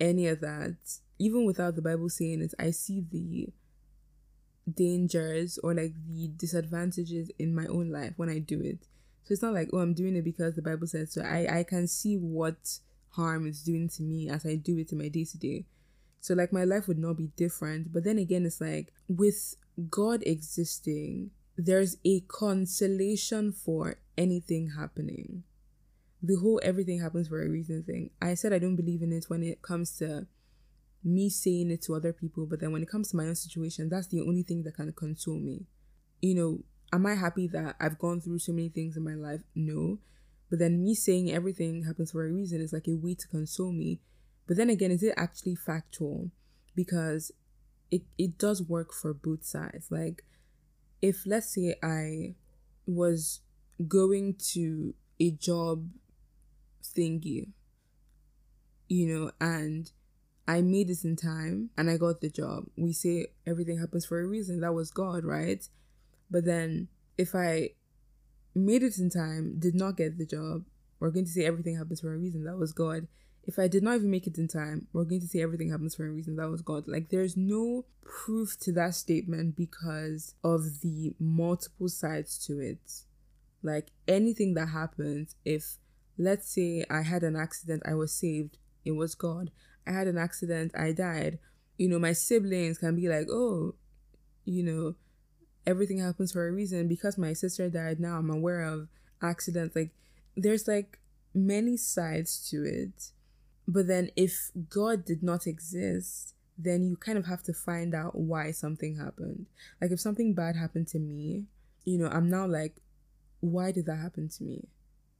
any 0.00 0.26
of 0.26 0.40
that. 0.40 0.76
Even 1.18 1.44
without 1.44 1.76
the 1.76 1.82
Bible 1.82 2.08
saying 2.08 2.42
it, 2.42 2.54
I 2.58 2.70
see 2.70 3.04
the 3.08 3.52
dangers 4.72 5.58
or 5.58 5.74
like 5.74 5.92
the 6.08 6.28
disadvantages 6.36 7.30
in 7.38 7.54
my 7.54 7.66
own 7.66 7.90
life 7.90 8.14
when 8.16 8.28
I 8.28 8.38
do 8.38 8.60
it. 8.60 8.86
So 9.24 9.32
it's 9.32 9.42
not 9.42 9.54
like, 9.54 9.70
oh, 9.72 9.78
I'm 9.78 9.94
doing 9.94 10.16
it 10.16 10.24
because 10.24 10.54
the 10.54 10.62
Bible 10.62 10.86
says 10.86 11.12
so. 11.12 11.22
I, 11.22 11.60
I 11.60 11.62
can 11.62 11.86
see 11.86 12.16
what 12.16 12.78
harm 13.10 13.46
it's 13.46 13.62
doing 13.62 13.88
to 13.88 14.02
me 14.02 14.28
as 14.28 14.44
I 14.44 14.56
do 14.56 14.78
it 14.78 14.92
in 14.92 14.98
my 14.98 15.08
day 15.08 15.24
to 15.24 15.38
day. 15.38 15.66
So 16.20 16.34
like 16.34 16.52
my 16.52 16.64
life 16.64 16.88
would 16.88 16.98
not 16.98 17.16
be 17.16 17.28
different. 17.36 17.92
But 17.92 18.04
then 18.04 18.18
again, 18.18 18.44
it's 18.44 18.60
like 18.60 18.92
with 19.08 19.56
God 19.90 20.22
existing, 20.26 21.30
there's 21.56 21.96
a 22.04 22.20
consolation 22.20 23.52
for 23.52 23.96
anything 24.16 24.72
happening. 24.76 25.44
The 26.22 26.36
whole 26.36 26.60
everything 26.62 27.00
happens 27.00 27.28
for 27.28 27.42
a 27.42 27.48
reason 27.48 27.82
thing. 27.82 28.10
I 28.20 28.34
said 28.34 28.52
I 28.52 28.58
don't 28.58 28.76
believe 28.76 29.02
in 29.02 29.12
it 29.12 29.26
when 29.28 29.42
it 29.42 29.62
comes 29.62 29.96
to 29.98 30.26
me 31.04 31.28
saying 31.28 31.70
it 31.70 31.82
to 31.82 31.94
other 31.94 32.12
people, 32.12 32.46
but 32.46 32.60
then 32.60 32.72
when 32.72 32.82
it 32.82 32.88
comes 32.88 33.10
to 33.10 33.16
my 33.16 33.26
own 33.26 33.34
situation, 33.34 33.88
that's 33.88 34.08
the 34.08 34.22
only 34.22 34.42
thing 34.42 34.62
that 34.62 34.74
can 34.74 34.90
console 34.92 35.38
me. 35.38 35.66
You 36.22 36.34
know, 36.34 36.58
am 36.92 37.06
I 37.06 37.14
happy 37.14 37.46
that 37.48 37.76
I've 37.78 37.98
gone 37.98 38.20
through 38.20 38.38
so 38.38 38.52
many 38.52 38.70
things 38.70 38.96
in 38.96 39.04
my 39.04 39.14
life? 39.14 39.42
No. 39.54 39.98
But 40.48 40.58
then 40.60 40.82
me 40.82 40.94
saying 40.94 41.30
everything 41.30 41.84
happens 41.84 42.12
for 42.12 42.24
a 42.24 42.32
reason 42.32 42.60
is 42.60 42.72
like 42.72 42.88
a 42.88 42.94
way 42.94 43.14
to 43.14 43.28
console 43.28 43.72
me. 43.72 44.00
But 44.46 44.56
then 44.56 44.70
again, 44.70 44.90
is 44.90 45.02
it 45.02 45.14
actually 45.16 45.56
factual? 45.56 46.30
Because 46.74 47.32
it, 47.90 48.02
it 48.18 48.38
does 48.38 48.62
work 48.62 48.92
for 48.92 49.12
both 49.12 49.44
sides. 49.44 49.88
Like, 49.90 50.24
if 51.02 51.24
let's 51.26 51.54
say 51.54 51.74
I 51.82 52.34
was 52.86 53.40
going 53.88 54.34
to 54.52 54.94
a 55.20 55.30
job 55.30 55.88
thingy, 56.82 57.48
you 58.88 59.06
know, 59.06 59.30
and 59.40 59.90
I 60.46 60.60
made 60.60 60.90
it 60.90 61.04
in 61.04 61.16
time 61.16 61.70
and 61.76 61.90
I 61.90 61.96
got 61.96 62.20
the 62.20 62.28
job. 62.28 62.66
We 62.76 62.92
say 62.92 63.28
everything 63.46 63.78
happens 63.78 64.06
for 64.06 64.20
a 64.20 64.26
reason. 64.26 64.60
That 64.60 64.74
was 64.74 64.90
God, 64.90 65.24
right? 65.24 65.66
But 66.30 66.44
then 66.44 66.88
if 67.16 67.34
I 67.34 67.70
made 68.54 68.82
it 68.82 68.98
in 68.98 69.10
time, 69.10 69.56
did 69.58 69.74
not 69.74 69.96
get 69.96 70.18
the 70.18 70.26
job, 70.26 70.64
we're 71.00 71.10
going 71.10 71.24
to 71.26 71.30
say 71.30 71.44
everything 71.44 71.76
happens 71.76 72.00
for 72.00 72.14
a 72.14 72.18
reason. 72.18 72.44
That 72.44 72.56
was 72.56 72.72
God. 72.72 73.08
If 73.46 73.58
I 73.58 73.68
did 73.68 73.82
not 73.82 73.96
even 73.96 74.10
make 74.10 74.26
it 74.26 74.38
in 74.38 74.48
time, 74.48 74.86
we're 74.92 75.04
going 75.04 75.20
to 75.20 75.28
say 75.28 75.42
everything 75.42 75.70
happens 75.70 75.94
for 75.94 76.06
a 76.06 76.10
reason. 76.10 76.36
That 76.36 76.48
was 76.48 76.62
God. 76.62 76.84
Like 76.88 77.10
there's 77.10 77.36
no 77.36 77.84
proof 78.02 78.58
to 78.60 78.72
that 78.72 78.94
statement 78.94 79.56
because 79.56 80.34
of 80.42 80.80
the 80.80 81.14
multiple 81.18 81.88
sides 81.88 82.38
to 82.46 82.58
it. 82.58 83.02
Like 83.62 83.88
anything 84.08 84.54
that 84.54 84.68
happens, 84.68 85.36
if 85.44 85.76
let's 86.16 86.48
say 86.48 86.84
I 86.90 87.02
had 87.02 87.22
an 87.22 87.36
accident, 87.36 87.82
I 87.86 87.94
was 87.94 88.12
saved, 88.12 88.58
it 88.84 88.92
was 88.92 89.14
God. 89.14 89.50
I 89.86 89.92
had 89.92 90.06
an 90.06 90.18
accident, 90.18 90.72
I 90.76 90.92
died. 90.92 91.38
You 91.76 91.88
know, 91.88 91.98
my 91.98 92.12
siblings 92.12 92.78
can 92.78 92.96
be 92.96 93.08
like, 93.08 93.26
oh, 93.30 93.74
you 94.44 94.62
know, 94.62 94.94
everything 95.66 95.98
happens 95.98 96.32
for 96.32 96.46
a 96.46 96.52
reason. 96.52 96.88
Because 96.88 97.18
my 97.18 97.32
sister 97.32 97.68
died, 97.68 98.00
now 98.00 98.16
I'm 98.16 98.30
aware 98.30 98.62
of 98.62 98.88
accidents. 99.22 99.74
Like, 99.74 99.90
there's 100.36 100.68
like 100.68 100.98
many 101.34 101.76
sides 101.76 102.48
to 102.50 102.64
it. 102.64 103.10
But 103.66 103.86
then 103.86 104.10
if 104.16 104.50
God 104.68 105.04
did 105.04 105.22
not 105.22 105.46
exist, 105.46 106.34
then 106.56 106.84
you 106.84 106.96
kind 106.96 107.18
of 107.18 107.26
have 107.26 107.42
to 107.44 107.52
find 107.52 107.94
out 107.94 108.14
why 108.14 108.50
something 108.52 108.96
happened. 108.96 109.46
Like, 109.80 109.90
if 109.90 110.00
something 110.00 110.34
bad 110.34 110.56
happened 110.56 110.88
to 110.88 110.98
me, 110.98 111.46
you 111.84 111.98
know, 111.98 112.08
I'm 112.08 112.28
now 112.28 112.46
like, 112.46 112.76
why 113.40 113.72
did 113.72 113.86
that 113.86 113.96
happen 113.96 114.28
to 114.28 114.44
me? 114.44 114.68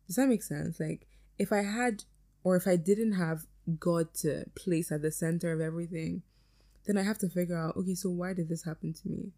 Does 0.07 0.17
that 0.17 0.29
make 0.29 0.43
sense? 0.43 0.79
Like, 0.79 1.07
if 1.39 1.53
I 1.53 1.63
had, 1.63 2.05
or 2.45 2.57
if 2.57 2.67
I 2.67 2.77
didn't 2.77 3.13
have 3.13 3.47
God 3.79 4.15
to 4.21 4.45
place 4.55 4.93
at 4.93 5.03
the 5.03 5.11
center 5.11 5.53
of 5.53 5.61
everything, 5.61 6.23
then 6.87 6.99
I 6.99 7.03
have 7.03 7.19
to 7.19 7.29
figure 7.29 7.59
out, 7.59 7.77
okay, 7.77 7.95
so 7.95 8.11
why 8.11 8.35
did 8.35 8.49
this 8.49 8.65
happen 8.65 8.93
to 8.93 9.09
me? 9.09 9.33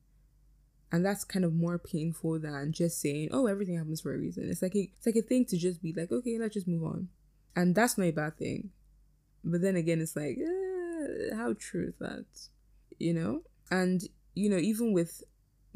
And 0.92 1.04
that's 1.04 1.24
kind 1.24 1.44
of 1.44 1.54
more 1.54 1.78
painful 1.78 2.40
than 2.40 2.72
just 2.72 3.00
saying, 3.00 3.30
oh, 3.32 3.46
everything 3.46 3.76
happens 3.76 4.00
for 4.00 4.14
a 4.14 4.18
reason. 4.18 4.48
It's 4.50 4.62
like 4.62 4.74
a, 4.74 4.90
it's 4.96 5.06
like 5.06 5.16
a 5.16 5.22
thing 5.22 5.44
to 5.46 5.56
just 5.56 5.82
be 5.82 5.92
like, 5.92 6.12
okay, 6.12 6.38
let's 6.38 6.54
just 6.54 6.68
move 6.68 6.84
on. 6.84 7.08
And 7.54 7.74
that's 7.74 7.96
not 7.96 8.04
a 8.04 8.12
bad 8.12 8.36
thing. 8.38 8.70
But 9.46 9.62
then 9.62 9.76
again, 9.76 10.00
it's 10.00 10.16
like, 10.16 10.36
eh, 10.38 11.34
how 11.34 11.54
true 11.58 11.88
is 11.88 11.94
that? 12.00 12.26
You 12.98 13.14
know? 13.14 13.42
And, 13.70 14.02
you 14.34 14.50
know, 14.50 14.58
even 14.58 14.92
with 14.92 15.22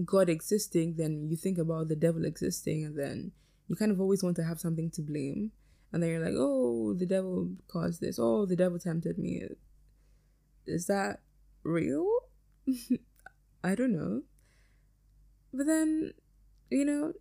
God 0.05 0.29
existing, 0.29 0.97
then 0.97 1.29
you 1.31 1.37
think 1.37 1.57
about 1.57 1.89
the 1.89 1.97
devil 1.97 2.25
existing, 2.25 2.85
and 2.85 2.99
then 2.99 3.33
you 3.69 3.77
kind 3.77 3.93
of 3.93 4.01
always 4.01 4.23
want 4.23 4.37
to 4.37 4.45
have 4.45 4.61
something 4.61 4.91
to 4.91 5.03
blame 5.03 5.53
and 5.93 6.03
then 6.03 6.11
you're 6.11 6.25
like, 6.25 6.35
oh, 6.37 6.95
the 6.95 7.07
devil 7.07 7.51
caused 7.69 8.01
this. 8.01 8.19
Oh, 8.19 8.47
the 8.47 8.57
devil 8.57 8.79
tempted 8.79 9.19
me. 9.19 9.43
Is 10.67 10.87
that 10.87 11.21
real? 11.65 12.07
I 13.65 13.75
don't 13.75 13.93
know. 13.93 14.23
But 15.53 15.67
then, 15.67 16.13
you 16.71 16.85
know, 16.85 17.15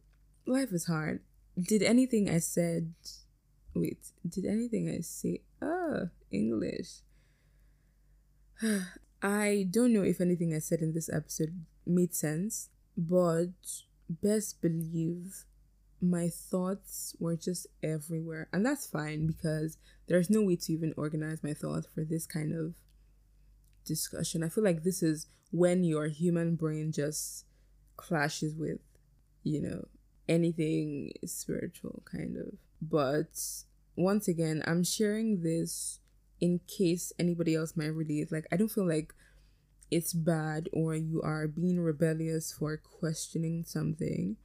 life 0.45 0.71
is 0.71 0.85
hard. 0.85 1.21
Did 1.59 1.81
anything 1.81 2.29
I 2.29 2.37
said. 2.37 2.93
Wait, 3.73 3.97
did 4.27 4.45
anything 4.45 4.89
I 4.89 5.01
say. 5.01 5.41
Ah, 5.61 6.09
English. 6.31 7.01
I 9.21 9.67
don't 9.69 9.93
know 9.93 10.03
if 10.03 10.21
anything 10.21 10.53
I 10.53 10.59
said 10.59 10.79
in 10.79 10.93
this 10.93 11.09
episode 11.11 11.65
made 11.85 12.15
sense, 12.15 12.69
but 12.97 13.51
best 14.09 14.61
believe 14.61 15.45
my 16.01 16.29
thoughts 16.29 17.15
were 17.19 17.35
just 17.35 17.67
everywhere. 17.83 18.47
And 18.53 18.65
that's 18.65 18.87
fine 18.87 19.27
because 19.27 19.77
there's 20.07 20.29
no 20.29 20.41
way 20.41 20.55
to 20.55 20.73
even 20.73 20.93
organize 20.95 21.43
my 21.43 21.53
thoughts 21.53 21.87
for 21.93 22.03
this 22.03 22.25
kind 22.25 22.53
of 22.53 22.75
discussion. 23.85 24.43
I 24.43 24.49
feel 24.49 24.63
like 24.63 24.83
this 24.83 25.03
is 25.03 25.27
when 25.51 25.83
your 25.83 26.07
human 26.07 26.55
brain 26.55 26.91
just 26.91 27.45
clashes 27.97 28.55
with, 28.55 28.79
you 29.43 29.61
know, 29.61 29.87
anything 30.27 31.11
spiritual, 31.25 32.03
kind 32.09 32.37
of. 32.37 32.53
But 32.81 33.37
once 33.95 34.27
again, 34.27 34.63
I'm 34.65 34.83
sharing 34.83 35.41
this 35.41 35.99
in 36.41 36.59
case 36.67 37.11
anybody 37.19 37.55
else 37.55 37.75
might 37.75 37.93
relate. 37.93 38.31
Like, 38.31 38.47
I 38.51 38.57
don't 38.57 38.71
feel 38.71 38.87
like 38.87 39.13
it's 39.91 40.13
bad 40.13 40.69
or 40.71 40.95
you 40.95 41.21
are 41.21 41.47
being 41.47 41.79
rebellious 41.79 42.53
for 42.53 42.77
questioning 42.77 43.63
something 43.65 44.37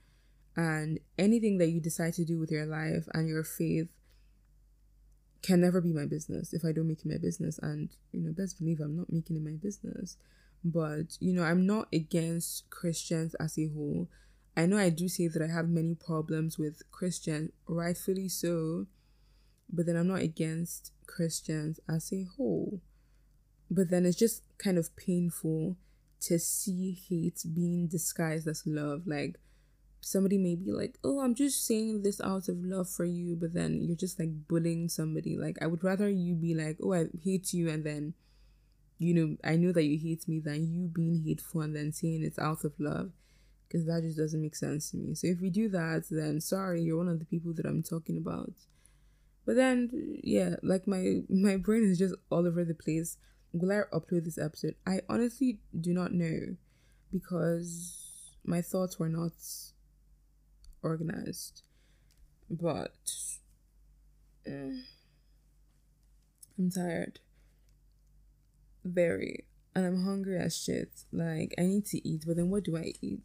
and 0.57 0.99
anything 1.19 1.59
that 1.59 1.69
you 1.69 1.81
decide 1.81 2.15
to 2.15 2.25
do 2.25 2.39
with 2.39 2.51
your 2.51 2.67
life 2.67 3.09
and 3.13 3.29
your 3.29 3.45
faith 3.45 3.89
can 5.43 5.61
never 5.61 5.81
be 5.81 5.93
my 5.93 6.07
business 6.07 6.55
if 6.55 6.65
I 6.65 6.73
don't 6.73 6.89
make 6.89 7.01
it 7.05 7.09
my 7.09 7.19
business. 7.19 7.59
And, 7.59 7.91
you 8.13 8.21
know, 8.21 8.33
best 8.33 8.59
believe 8.59 8.81
I'm 8.81 8.97
not 8.97 9.13
making 9.13 9.37
it 9.37 9.43
my 9.43 9.57
business. 9.63 10.17
But, 10.65 11.19
you 11.21 11.35
know, 11.35 11.43
I'm 11.43 11.67
not 11.67 11.89
against 11.93 12.71
Christians 12.71 13.35
as 13.35 13.59
a 13.59 13.69
whole. 13.69 14.09
I 14.57 14.65
know 14.67 14.79
I 14.79 14.89
do 14.89 15.09
say 15.09 15.29
that 15.29 15.43
I 15.43 15.53
have 15.53 15.69
many 15.69 15.95
problems 15.95 16.59
with 16.59 16.83
Christians, 16.91 17.51
rightfully 17.67 18.29
so. 18.29 18.87
But 19.71 19.87
then 19.87 19.97
I'm 19.97 20.09
not 20.09 20.23
against 20.23 20.93
Christians 21.07 21.81
as 21.89 22.13
a 22.13 22.25
whole. 22.37 22.81
But 23.71 23.91
then 23.91 24.07
it's 24.07 24.19
just 24.19 24.43
kind 24.59 24.79
of 24.79 24.95
painful 24.97 25.77
to 26.21 26.39
see 26.39 26.93
hate 27.09 27.45
being 27.55 27.89
disguised 27.89 28.47
as 28.47 28.67
love. 28.67 29.07
Like, 29.07 29.39
somebody 30.01 30.39
may 30.39 30.55
be 30.55 30.71
like, 30.71 30.99
"Oh, 31.03 31.21
I'm 31.21 31.35
just 31.35 31.67
saying 31.67 32.03
this 32.03 32.21
out 32.21 32.49
of 32.49 32.65
love 32.65 32.89
for 32.89 33.05
you," 33.05 33.37
but 33.37 33.55
then 33.55 33.83
you're 33.83 33.97
just 33.97 34.19
like 34.19 34.47
bullying 34.49 34.89
somebody. 34.89 35.37
Like 35.37 35.59
I 35.63 35.67
would 35.67 35.83
rather 35.83 36.09
you 36.09 36.35
be 36.35 36.55
like, 36.55 36.79
"Oh, 36.83 36.93
I 36.93 37.09
hate 37.23 37.53
you," 37.53 37.69
and 37.71 37.85
then, 37.85 38.15
you 38.99 39.15
know, 39.15 39.37
I 39.43 39.57
know 39.57 39.73
that 39.73 39.85
you 39.85 39.99
hate 39.99 40.29
me, 40.29 40.41
than 40.41 40.71
you 40.71 40.89
being 40.89 41.23
hateful 41.25 41.63
and 41.63 41.75
then 41.75 41.93
saying 41.93 42.23
it's 42.23 42.39
out 42.39 42.65
of 42.65 42.79
love, 42.79 43.13
because 43.67 43.87
that 43.87 44.03
just 44.03 44.19
doesn't 44.19 44.41
make 44.43 44.57
sense 44.57 44.91
to 44.91 44.99
me. 44.99 45.15
So 45.15 45.27
if 45.27 45.41
we 45.41 45.51
do 45.51 45.69
that, 45.71 46.05
then 46.11 46.41
sorry, 46.41 46.83
you're 46.83 46.99
one 46.99 47.09
of 47.09 47.19
the 47.19 47.25
people 47.25 47.55
that 47.55 47.67
I'm 47.67 47.83
talking 47.83 48.19
about. 48.19 48.53
But 49.47 49.57
then, 49.57 49.91
yeah, 50.23 50.57
like 50.63 50.87
my 50.87 51.23
my 51.29 51.57
brain 51.57 51.85
is 51.85 51.99
just 51.99 52.15
all 52.31 52.47
over 52.47 52.65
the 52.65 52.75
place. 52.75 53.19
Will 53.53 53.71
I 53.71 53.83
upload 53.95 54.25
this 54.25 54.39
episode? 54.39 54.75
I 54.87 55.01
honestly 55.09 55.59
do 55.79 55.93
not 55.93 56.13
know, 56.13 56.57
because 57.13 58.35
my 58.45 58.63
thoughts 58.63 58.99
were 58.99 59.09
not 59.09 59.33
organized. 60.83 61.63
But 62.51 62.97
eh, 64.47 64.81
I'm 66.59 66.71
tired. 66.71 67.21
Very. 68.85 69.47
And 69.75 69.87
I'm 69.87 70.05
hungry 70.05 70.39
as 70.39 70.57
shit. 70.57 70.91
Like, 71.13 71.55
I 71.59 71.63
need 71.63 71.87
to 71.87 72.09
eat, 72.09 72.25
but 72.27 72.37
then 72.37 72.51
what 72.51 72.65
do 72.65 72.77
I 72.77 72.93
eat? 73.01 73.23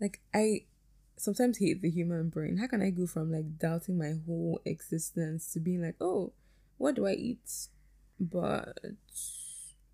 Like, 0.00 0.20
I 0.34 0.64
sometimes 1.18 1.58
hate 1.58 1.82
the 1.82 1.90
human 1.90 2.28
brain. 2.28 2.56
How 2.58 2.66
can 2.66 2.82
I 2.82 2.90
go 2.90 3.06
from 3.06 3.32
like 3.32 3.58
doubting 3.58 3.98
my 3.98 4.14
whole 4.26 4.60
existence 4.64 5.52
to 5.52 5.60
being 5.60 5.82
like, 5.82 5.96
oh, 6.00 6.32
what 6.76 6.94
do 6.94 7.06
I 7.06 7.12
eat? 7.12 7.68
But 8.20 8.78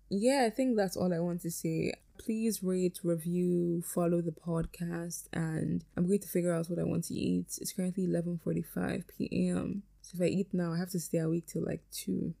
yeah, 0.09 0.43
I 0.45 0.49
think 0.49 0.77
that's 0.77 0.95
all 0.95 1.13
I 1.13 1.19
want 1.19 1.41
to 1.41 1.51
say. 1.51 1.93
Please 2.17 2.63
rate, 2.63 2.99
review, 3.03 3.83
follow 3.85 4.21
the 4.21 4.31
podcast, 4.31 5.27
and 5.33 5.83
I'm 5.97 6.07
going 6.07 6.19
to 6.19 6.27
figure 6.27 6.53
out 6.53 6.69
what 6.69 6.79
I 6.79 6.83
want 6.83 7.05
to 7.05 7.13
eat. 7.13 7.57
It's 7.59 7.73
currently 7.73 8.07
11:45 8.07 9.03
p.m. 9.17 9.83
So 10.01 10.15
if 10.15 10.21
I 10.21 10.25
eat 10.25 10.53
now, 10.53 10.73
I 10.73 10.77
have 10.77 10.91
to 10.91 10.99
stay 10.99 11.17
awake 11.17 11.47
till 11.47 11.65
like 11.65 11.83
two. 11.91 12.33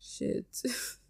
Shit. 0.00 0.62